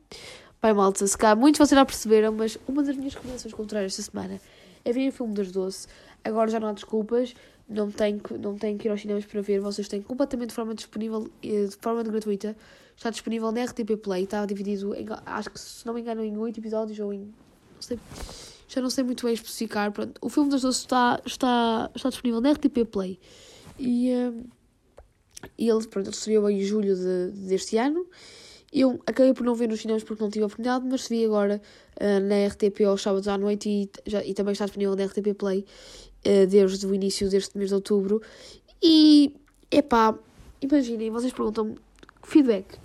Bem, 0.61 0.73
malta, 0.73 1.07
se 1.07 1.17
cá 1.17 1.35
muitos 1.35 1.57
vocês 1.57 1.77
já 1.77 1.85
perceberam, 1.85 2.33
mas 2.33 2.57
uma 2.67 2.83
das 2.83 2.95
minhas 2.95 3.13
recomendações 3.13 3.53
culturais 3.53 3.93
esta 3.93 4.11
semana 4.11 4.41
é 4.83 4.91
ver 4.91 5.07
o 5.07 5.11
filme 5.11 5.33
das 5.33 5.51
doce. 5.51 5.87
Agora 6.23 6.51
já 6.51 6.59
não 6.59 6.67
há 6.67 6.73
desculpas, 6.73 7.33
não 7.67 7.89
tenho, 7.89 8.21
não 8.39 8.57
tenho 8.57 8.77
que 8.77 8.87
ir 8.87 8.91
aos 8.91 9.01
cinemas 9.01 9.25
para 9.25 9.41
ver, 9.41 9.61
vocês 9.61 9.87
têm 9.87 10.01
completamente 10.01 10.49
de 10.49 10.55
forma 10.55 10.75
disponível, 10.75 11.29
eh, 11.41 11.65
de 11.65 11.77
forma 11.79 12.03
gratuita. 12.03 12.57
Está 12.99 13.09
disponível 13.09 13.49
na 13.53 13.63
RTP 13.63 13.95
Play, 13.95 14.25
está 14.25 14.45
dividido, 14.45 14.93
em, 14.93 15.05
acho 15.25 15.49
que 15.49 15.57
se 15.57 15.85
não 15.85 15.93
me 15.93 16.01
engano, 16.01 16.21
em 16.21 16.37
8 16.37 16.59
episódios 16.59 16.99
ou 16.99 17.13
em. 17.13 17.19
Não 17.19 17.81
sei, 17.81 17.97
já 18.67 18.81
não 18.81 18.89
sei 18.89 19.05
muito 19.05 19.25
bem 19.25 19.33
especificar. 19.33 19.89
Pronto, 19.93 20.19
o 20.21 20.27
filme 20.27 20.49
das 20.49 20.63
doce 20.63 20.81
está, 20.81 21.21
está, 21.25 21.89
está 21.95 22.09
disponível 22.09 22.41
na 22.41 22.51
RTP 22.51 22.83
Play. 22.91 23.17
E, 23.79 24.11
uh, 24.11 24.45
ele, 25.57 25.87
pronto, 25.87 26.07
ele 26.07 26.09
estreou 26.09 26.49
em 26.49 26.61
julho 26.61 26.93
de, 26.93 27.31
deste 27.47 27.77
ano 27.77 28.05
eu 28.71 28.99
acabei 29.07 29.33
por 29.33 29.45
não 29.45 29.55
ver 29.55 29.69
nos 29.69 29.81
cinemas 29.81 30.03
porque 30.03 30.21
não 30.21 30.29
tive 30.29 30.43
a 30.43 30.47
oportunidade, 30.47 30.85
mas 30.85 31.07
vi 31.07 31.23
agora 31.25 31.61
uh, 31.99 32.19
na 32.19 32.47
RTP 32.47 32.81
aos 32.85 33.01
sábados 33.01 33.29
à 33.29 33.37
noite 33.37 33.69
e, 33.69 33.89
já, 34.05 34.23
e 34.23 34.33
também 34.33 34.51
está 34.51 34.65
disponível 34.65 34.95
na 34.95 35.05
RTP 35.05 35.33
Play 35.37 35.65
uh, 36.27 36.45
desde 36.45 36.85
o 36.85 36.93
início 36.93 37.29
deste 37.29 37.57
mês 37.57 37.69
de 37.69 37.75
outubro. 37.75 38.21
E, 38.83 39.33
epá, 39.71 40.17
imaginem, 40.61 41.09
vocês 41.09 41.33
perguntam 41.33 41.75
feedback. 42.29 42.77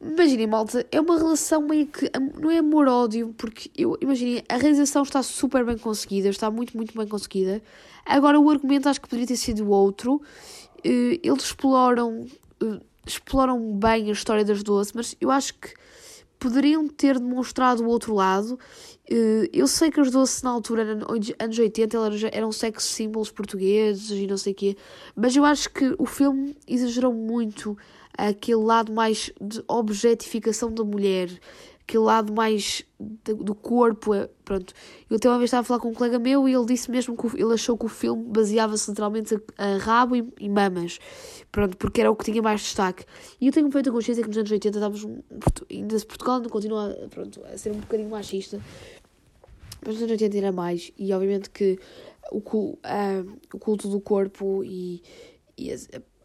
Imaginem, 0.00 0.46
malta, 0.46 0.86
é 0.92 1.00
uma 1.00 1.16
relação 1.16 1.62
meio 1.62 1.86
que. 1.86 2.10
Não 2.38 2.50
é 2.50 2.58
amor-ódio, 2.58 3.34
porque 3.38 3.70
eu 3.76 3.96
imaginem, 4.00 4.42
a 4.48 4.56
realização 4.56 5.02
está 5.02 5.22
super 5.22 5.64
bem 5.64 5.78
conseguida, 5.78 6.28
está 6.28 6.50
muito, 6.50 6.76
muito 6.76 6.96
bem 6.96 7.08
conseguida. 7.08 7.62
Agora, 8.04 8.38
o 8.38 8.50
argumento 8.50 8.88
acho 8.88 9.00
que 9.00 9.08
poderia 9.08 9.26
ter 9.26 9.36
sido 9.36 9.70
outro. 9.70 10.20
Uh, 10.84 11.18
eles 11.22 11.44
exploram 11.44 12.26
exploram 13.06 13.72
bem 13.76 14.08
a 14.08 14.12
história 14.12 14.44
das 14.44 14.62
Doce, 14.62 14.92
mas 14.94 15.16
eu 15.20 15.30
acho 15.30 15.54
que 15.54 15.74
poderiam 16.38 16.86
ter 16.88 17.18
demonstrado 17.18 17.82
o 17.82 17.88
outro 17.88 18.14
lado. 18.14 18.58
Eh, 19.08 19.48
eu 19.52 19.66
sei 19.66 19.90
que 19.90 20.00
as 20.00 20.10
Doce 20.10 20.42
na 20.44 20.50
altura, 20.50 20.82
anos 21.38 21.58
80, 21.58 21.98
eram 22.32 22.52
sex 22.52 22.84
símbolos 22.84 23.30
portugueses 23.30 24.10
e 24.10 24.26
não 24.26 24.36
sei 24.36 24.52
o 24.52 24.56
quê, 24.56 24.76
mas 25.14 25.36
eu 25.36 25.44
acho 25.44 25.70
que 25.70 25.94
o 25.98 26.06
filme 26.06 26.56
exagerou 26.66 27.12
muito 27.12 27.76
aquele 28.16 28.62
lado 28.62 28.92
mais 28.92 29.30
de 29.40 29.62
objetificação 29.68 30.72
da 30.72 30.84
mulher, 30.84 31.28
aquele 31.86 32.04
lado 32.04 32.32
mais 32.32 32.84
do 32.98 33.54
corpo. 33.54 34.14
É, 34.14 34.28
pronto. 34.44 34.72
Eu 35.08 35.16
até 35.16 35.28
uma 35.28 35.38
vez 35.38 35.48
estava 35.48 35.60
a 35.60 35.64
falar 35.64 35.80
com 35.80 35.88
um 35.88 35.94
colega 35.94 36.18
meu 36.18 36.48
e 36.48 36.54
ele 36.54 36.66
disse 36.66 36.90
mesmo 36.90 37.16
que 37.16 37.40
ele 37.40 37.52
achou 37.52 37.76
que 37.76 37.84
o 37.84 37.88
filme 37.88 38.24
baseava-se 38.24 38.90
literalmente 38.90 39.34
a, 39.58 39.74
a 39.74 39.78
rabo 39.78 40.16
e, 40.16 40.32
e, 40.40 40.48
mamas. 40.48 40.98
Pronto, 41.52 41.76
porque 41.76 42.00
era 42.00 42.10
o 42.10 42.16
que 42.16 42.24
tinha 42.24 42.42
mais 42.42 42.62
destaque. 42.62 43.04
E 43.40 43.46
eu 43.46 43.52
tenho 43.52 43.70
feito 43.70 43.90
a 43.90 43.92
consciência 43.92 44.22
que 44.22 44.28
nos 44.28 44.38
anos 44.38 44.50
80 44.50 44.78
estávamos. 44.78 45.06
Ainda 45.70 45.98
se 45.98 46.06
Portugal 46.06 46.40
não 46.40 46.48
continua 46.48 46.96
pronto, 47.10 47.44
a 47.44 47.56
ser 47.58 47.70
um 47.70 47.80
bocadinho 47.80 48.10
machista. 48.10 48.60
Mas 49.84 49.94
nos 49.94 50.02
anos 50.02 50.12
80 50.12 50.38
era 50.38 50.52
mais. 50.52 50.90
E 50.96 51.12
obviamente 51.12 51.50
que 51.50 51.78
o, 52.32 52.38
uh, 52.38 52.78
o 53.52 53.58
culto 53.58 53.88
do 53.88 54.00
corpo 54.00 54.64
e, 54.64 55.02
e 55.58 55.70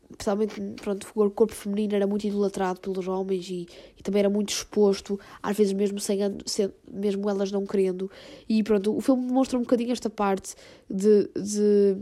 especialmente 0.10 0.60
pronto, 0.82 1.08
o 1.16 1.30
corpo 1.30 1.54
feminino 1.54 1.96
era 1.96 2.08
muito 2.08 2.26
idolatrado 2.26 2.80
pelos 2.80 3.08
homens 3.08 3.48
e, 3.50 3.68
e 3.98 4.04
também 4.04 4.22
era 4.22 4.30
muito 4.30 4.50
exposto, 4.50 5.20
às 5.42 5.56
vezes 5.56 5.74
mesmo 5.74 6.00
sem, 6.00 6.20
sem, 6.46 6.72
mesmo 6.92 7.30
elas 7.30 7.52
não 7.52 7.66
querendo. 7.66 8.10
E 8.48 8.64
pronto, 8.64 8.96
o 8.96 9.02
filme 9.02 9.28
demonstra 9.28 9.58
um 9.58 9.62
bocadinho 9.62 9.92
esta 9.92 10.10
parte 10.10 10.56
de, 10.90 11.30
de 11.36 11.98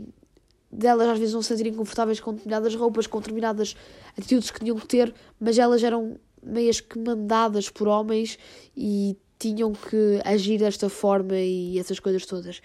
delas 0.70 1.08
às 1.08 1.18
vezes 1.18 1.34
não 1.34 1.42
se 1.42 1.48
sentirem 1.48 1.74
confortáveis 1.74 2.20
com 2.20 2.32
determinadas 2.32 2.74
roupas, 2.74 3.06
com 3.06 3.18
determinadas 3.18 3.76
atitudes 4.16 4.50
que 4.50 4.60
tinham 4.60 4.76
que 4.76 4.86
ter, 4.86 5.14
mas 5.38 5.58
elas 5.58 5.82
eram 5.82 6.18
meias 6.42 6.80
que 6.80 6.98
mandadas 6.98 7.68
por 7.68 7.88
homens 7.88 8.38
e 8.76 9.16
tinham 9.38 9.72
que 9.72 10.20
agir 10.24 10.58
desta 10.58 10.88
forma 10.88 11.36
e 11.36 11.78
essas 11.78 12.00
coisas 12.00 12.26
todas. 12.26 12.60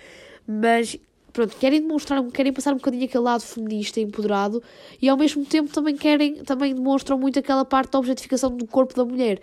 Mas 0.48 0.98
pronto, 1.34 1.58
querem 1.58 1.82
demonstrar, 1.82 2.24
querem 2.32 2.54
passar 2.54 2.72
um 2.74 2.78
bocadinho 2.78 3.06
aquele 3.06 3.24
lado 3.24 3.42
feminista 3.42 4.00
empoderado 4.00 4.64
e 5.02 5.10
ao 5.10 5.18
mesmo 5.18 5.44
tempo 5.44 5.74
também 5.74 5.98
querem, 5.98 6.36
também 6.44 6.74
demonstram 6.74 7.18
muito 7.18 7.40
aquela 7.40 7.66
parte 7.66 7.92
da 7.92 8.00
objetificação 8.00 8.56
do 8.56 8.66
corpo 8.66 8.96
da 8.96 9.04
mulher. 9.04 9.42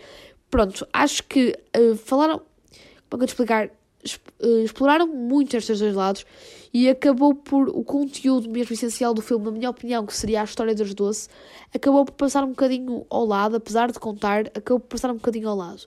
Pronto, 0.49 0.87
acho 0.93 1.25
que 1.25 1.57
uh, 1.77 1.97
falaram, 1.97 2.41
como 3.09 3.15
é 3.15 3.17
que 3.19 3.23
eu 3.25 3.27
te 3.27 3.31
explicar? 3.31 3.71
uh, 4.43 4.65
exploraram 4.65 5.07
muito 5.07 5.57
estes 5.57 5.79
dois 5.79 5.95
lados 5.95 6.25
e 6.73 6.89
acabou 6.89 7.35
por 7.35 7.69
o 7.69 7.83
conteúdo 7.83 8.49
mesmo 8.49 8.73
essencial 8.73 9.13
do 9.13 9.21
filme, 9.21 9.45
na 9.45 9.51
minha 9.51 9.71
opinião, 9.71 10.07
que 10.07 10.17
seria 10.17 10.41
a 10.41 10.45
história 10.45 10.75
das 10.75 10.95
doce, 10.95 11.29
acabou 11.75 12.05
por 12.05 12.13
passar 12.13 12.45
um 12.45 12.51
bocadinho 12.51 13.05
ao 13.11 13.27
lado, 13.27 13.57
apesar 13.57 13.91
de 13.91 13.99
contar, 13.99 14.47
acabou 14.49 14.81
por 14.81 14.89
passar 14.89 15.11
um 15.11 15.15
bocadinho 15.15 15.49
ao 15.49 15.57
lado. 15.57 15.83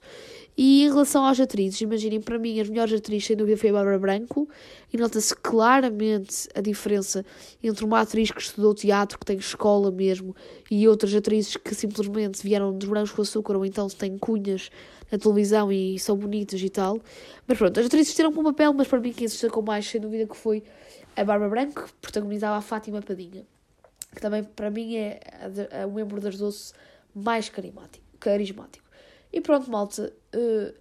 E 0.56 0.84
em 0.84 0.88
relação 0.88 1.26
às 1.26 1.40
atrizes, 1.40 1.80
imaginem, 1.80 2.20
para 2.20 2.38
mim, 2.38 2.60
as 2.60 2.68
melhores 2.68 2.92
atrizes, 2.92 3.26
sem 3.26 3.36
dúvida, 3.36 3.56
foi 3.56 3.70
a 3.70 3.72
Bárbara 3.72 3.98
Branco, 3.98 4.48
e 4.92 4.96
nota-se 4.96 5.34
claramente 5.34 6.48
a 6.54 6.60
diferença 6.60 7.24
entre 7.60 7.84
uma 7.84 8.00
atriz 8.00 8.30
que 8.30 8.40
estudou 8.40 8.72
teatro, 8.72 9.18
que 9.18 9.26
tem 9.26 9.36
escola 9.36 9.90
mesmo, 9.90 10.34
e 10.70 10.86
outras 10.86 11.12
atrizes 11.12 11.56
que 11.56 11.74
simplesmente 11.74 12.40
vieram 12.40 12.72
dos 12.72 12.88
brancos 12.88 13.10
com 13.10 13.22
açúcar, 13.22 13.56
ou 13.56 13.64
então 13.66 13.88
têm 13.88 14.16
cunhas 14.16 14.70
na 15.10 15.18
televisão 15.18 15.72
e 15.72 15.98
são 15.98 16.16
bonitas 16.16 16.60
e 16.62 16.70
tal. 16.70 17.00
Mas 17.48 17.58
pronto, 17.58 17.80
as 17.80 17.86
atrizes 17.86 18.14
tiram 18.14 18.32
com 18.32 18.40
um 18.40 18.44
papel, 18.44 18.72
mas 18.72 18.86
para 18.86 19.00
mim 19.00 19.12
quem 19.12 19.26
se 19.26 19.34
destacou 19.34 19.62
mais, 19.62 19.84
sem 19.86 20.00
dúvida, 20.00 20.24
que 20.24 20.36
foi 20.36 20.62
a 21.16 21.24
Bárbara 21.24 21.50
Branco, 21.50 21.84
que 21.84 21.92
protagonizava 22.00 22.56
a 22.56 22.62
Fátima 22.62 23.02
Padinha, 23.02 23.44
que 24.14 24.20
também 24.20 24.44
para 24.44 24.70
mim 24.70 24.94
é 24.94 25.20
o 25.84 25.90
membro 25.90 26.20
das 26.20 26.38
doce 26.38 26.72
mais 27.12 27.48
carismático. 27.48 28.83
E 29.34 29.40
pronto, 29.40 29.68
malta, 29.68 30.14
uh, 30.32 30.74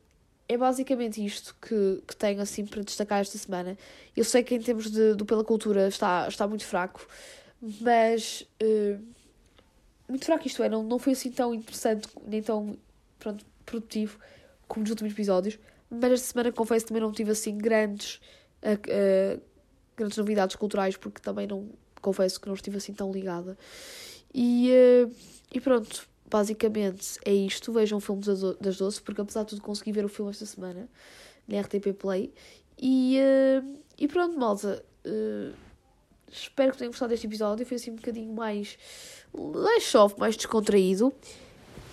é 0.47 0.55
basicamente 0.55 1.25
isto 1.25 1.55
que, 1.59 2.03
que 2.07 2.15
tenho 2.15 2.39
assim 2.39 2.63
para 2.63 2.83
destacar 2.83 3.21
esta 3.21 3.35
semana. 3.35 3.75
Eu 4.15 4.23
sei 4.23 4.43
que 4.43 4.53
em 4.53 4.61
termos 4.61 4.91
de, 4.91 5.15
do 5.15 5.25
Pela 5.25 5.43
Cultura 5.43 5.87
está, 5.87 6.27
está 6.27 6.47
muito 6.47 6.63
fraco, 6.63 7.03
mas 7.81 8.47
uh, 8.61 9.03
muito 10.07 10.23
fraco 10.23 10.45
isto 10.45 10.61
é, 10.61 10.69
não, 10.69 10.83
não 10.83 10.99
foi 10.99 11.13
assim 11.13 11.31
tão 11.31 11.51
interessante 11.51 12.07
nem 12.27 12.43
tão 12.43 12.77
pronto, 13.17 13.43
produtivo 13.65 14.19
como 14.67 14.83
nos 14.83 14.91
últimos 14.91 15.13
episódios, 15.13 15.57
mas 15.89 16.11
esta 16.11 16.27
semana 16.27 16.51
confesso 16.51 16.85
também 16.85 17.01
não 17.01 17.11
tive 17.11 17.31
assim 17.31 17.57
grandes, 17.57 18.21
uh, 18.61 19.41
grandes 19.97 20.15
novidades 20.15 20.55
culturais 20.55 20.95
porque 20.95 21.19
também 21.19 21.47
não 21.47 21.71
confesso 22.03 22.39
que 22.39 22.47
não 22.47 22.53
estive 22.53 22.77
assim 22.77 22.93
tão 22.93 23.11
ligada. 23.11 23.57
E, 24.31 24.69
e 25.51 25.59
pronto, 25.59 26.07
basicamente 26.33 27.19
é 27.23 27.31
isto. 27.31 27.71
Vejam 27.71 27.99
o 27.99 28.01
filme 28.01 28.23
das 28.59 28.77
Doce, 28.77 28.99
porque 28.99 29.21
apesar 29.21 29.43
de 29.43 29.49
tudo 29.49 29.61
consegui 29.61 29.91
ver 29.91 30.03
o 30.03 30.09
filme 30.09 30.31
esta 30.31 30.47
semana 30.47 30.89
na 31.47 31.61
RTP 31.61 31.93
Play. 31.93 32.33
E, 32.81 33.19
uh, 33.19 33.77
e 33.99 34.07
pronto, 34.07 34.39
malta. 34.39 34.83
Uh, 35.05 35.53
espero 36.31 36.71
que 36.71 36.79
tenham 36.79 36.89
gostado 36.89 37.11
deste 37.11 37.27
episódio. 37.27 37.63
Foi 37.67 37.77
assim 37.77 37.91
um 37.91 37.95
bocadinho 37.95 38.33
mais 38.33 38.79
mais 39.31 39.83
soft, 39.83 40.17
mais 40.17 40.35
descontraído. 40.35 41.13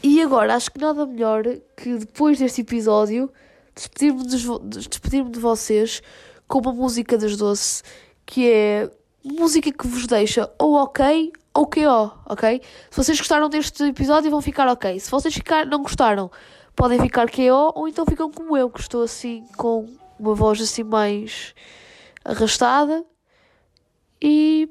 E 0.02 0.22
agora 0.22 0.54
acho 0.54 0.70
que 0.70 0.80
nada 0.80 1.04
melhor 1.04 1.44
que 1.76 1.98
depois 1.98 2.38
deste 2.38 2.62
episódio 2.62 3.30
despedir-me 3.74 4.24
de, 4.24 4.78
despedir 4.78 5.24
de 5.28 5.38
vocês 5.38 6.02
com 6.48 6.60
uma 6.60 6.72
música 6.72 7.18
das 7.18 7.36
Doce 7.36 7.82
que 8.24 8.50
é 8.50 8.90
música 9.22 9.70
que 9.70 9.86
vos 9.86 10.06
deixa 10.06 10.50
ou 10.58 10.74
ok 10.74 11.30
ou 11.54 11.66
KO, 11.66 12.12
ok? 12.26 12.62
Se 12.90 12.96
vocês 12.96 13.18
gostaram 13.18 13.48
deste 13.48 13.82
episódio, 13.84 14.30
vão 14.30 14.40
ficar 14.40 14.68
ok. 14.68 14.98
Se 14.98 15.10
vocês 15.10 15.34
ficar, 15.34 15.66
não 15.66 15.82
gostaram, 15.82 16.30
podem 16.76 17.00
ficar 17.00 17.30
KO 17.30 17.72
ou 17.74 17.88
então 17.88 18.04
ficam 18.06 18.30
como 18.30 18.56
eu, 18.56 18.70
que 18.70 18.80
estou 18.80 19.02
assim 19.02 19.44
com 19.56 19.88
uma 20.18 20.34
voz 20.34 20.60
assim 20.60 20.84
mais 20.84 21.54
arrastada 22.24 23.04
e 24.20 24.68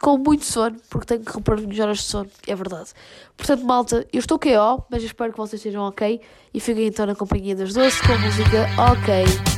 com 0.00 0.18
muito 0.18 0.44
sono, 0.44 0.76
porque 0.90 1.06
tenho 1.06 1.24
que 1.24 1.32
repor 1.32 1.58
melhor 1.60 1.84
horas 1.86 1.98
de 1.98 2.04
sono, 2.04 2.30
é 2.46 2.54
verdade. 2.54 2.90
Portanto, 3.36 3.64
malta, 3.64 4.06
eu 4.12 4.18
estou 4.18 4.38
KO, 4.38 4.84
mas 4.90 5.02
espero 5.02 5.32
que 5.32 5.38
vocês 5.38 5.60
estejam 5.60 5.82
ok 5.82 6.20
e 6.52 6.60
fiquem 6.60 6.86
então 6.86 7.06
na 7.06 7.14
companhia 7.14 7.56
das 7.56 7.72
doces 7.72 8.00
com 8.00 8.12
a 8.12 8.18
música 8.18 8.66
Ok. 8.92 9.53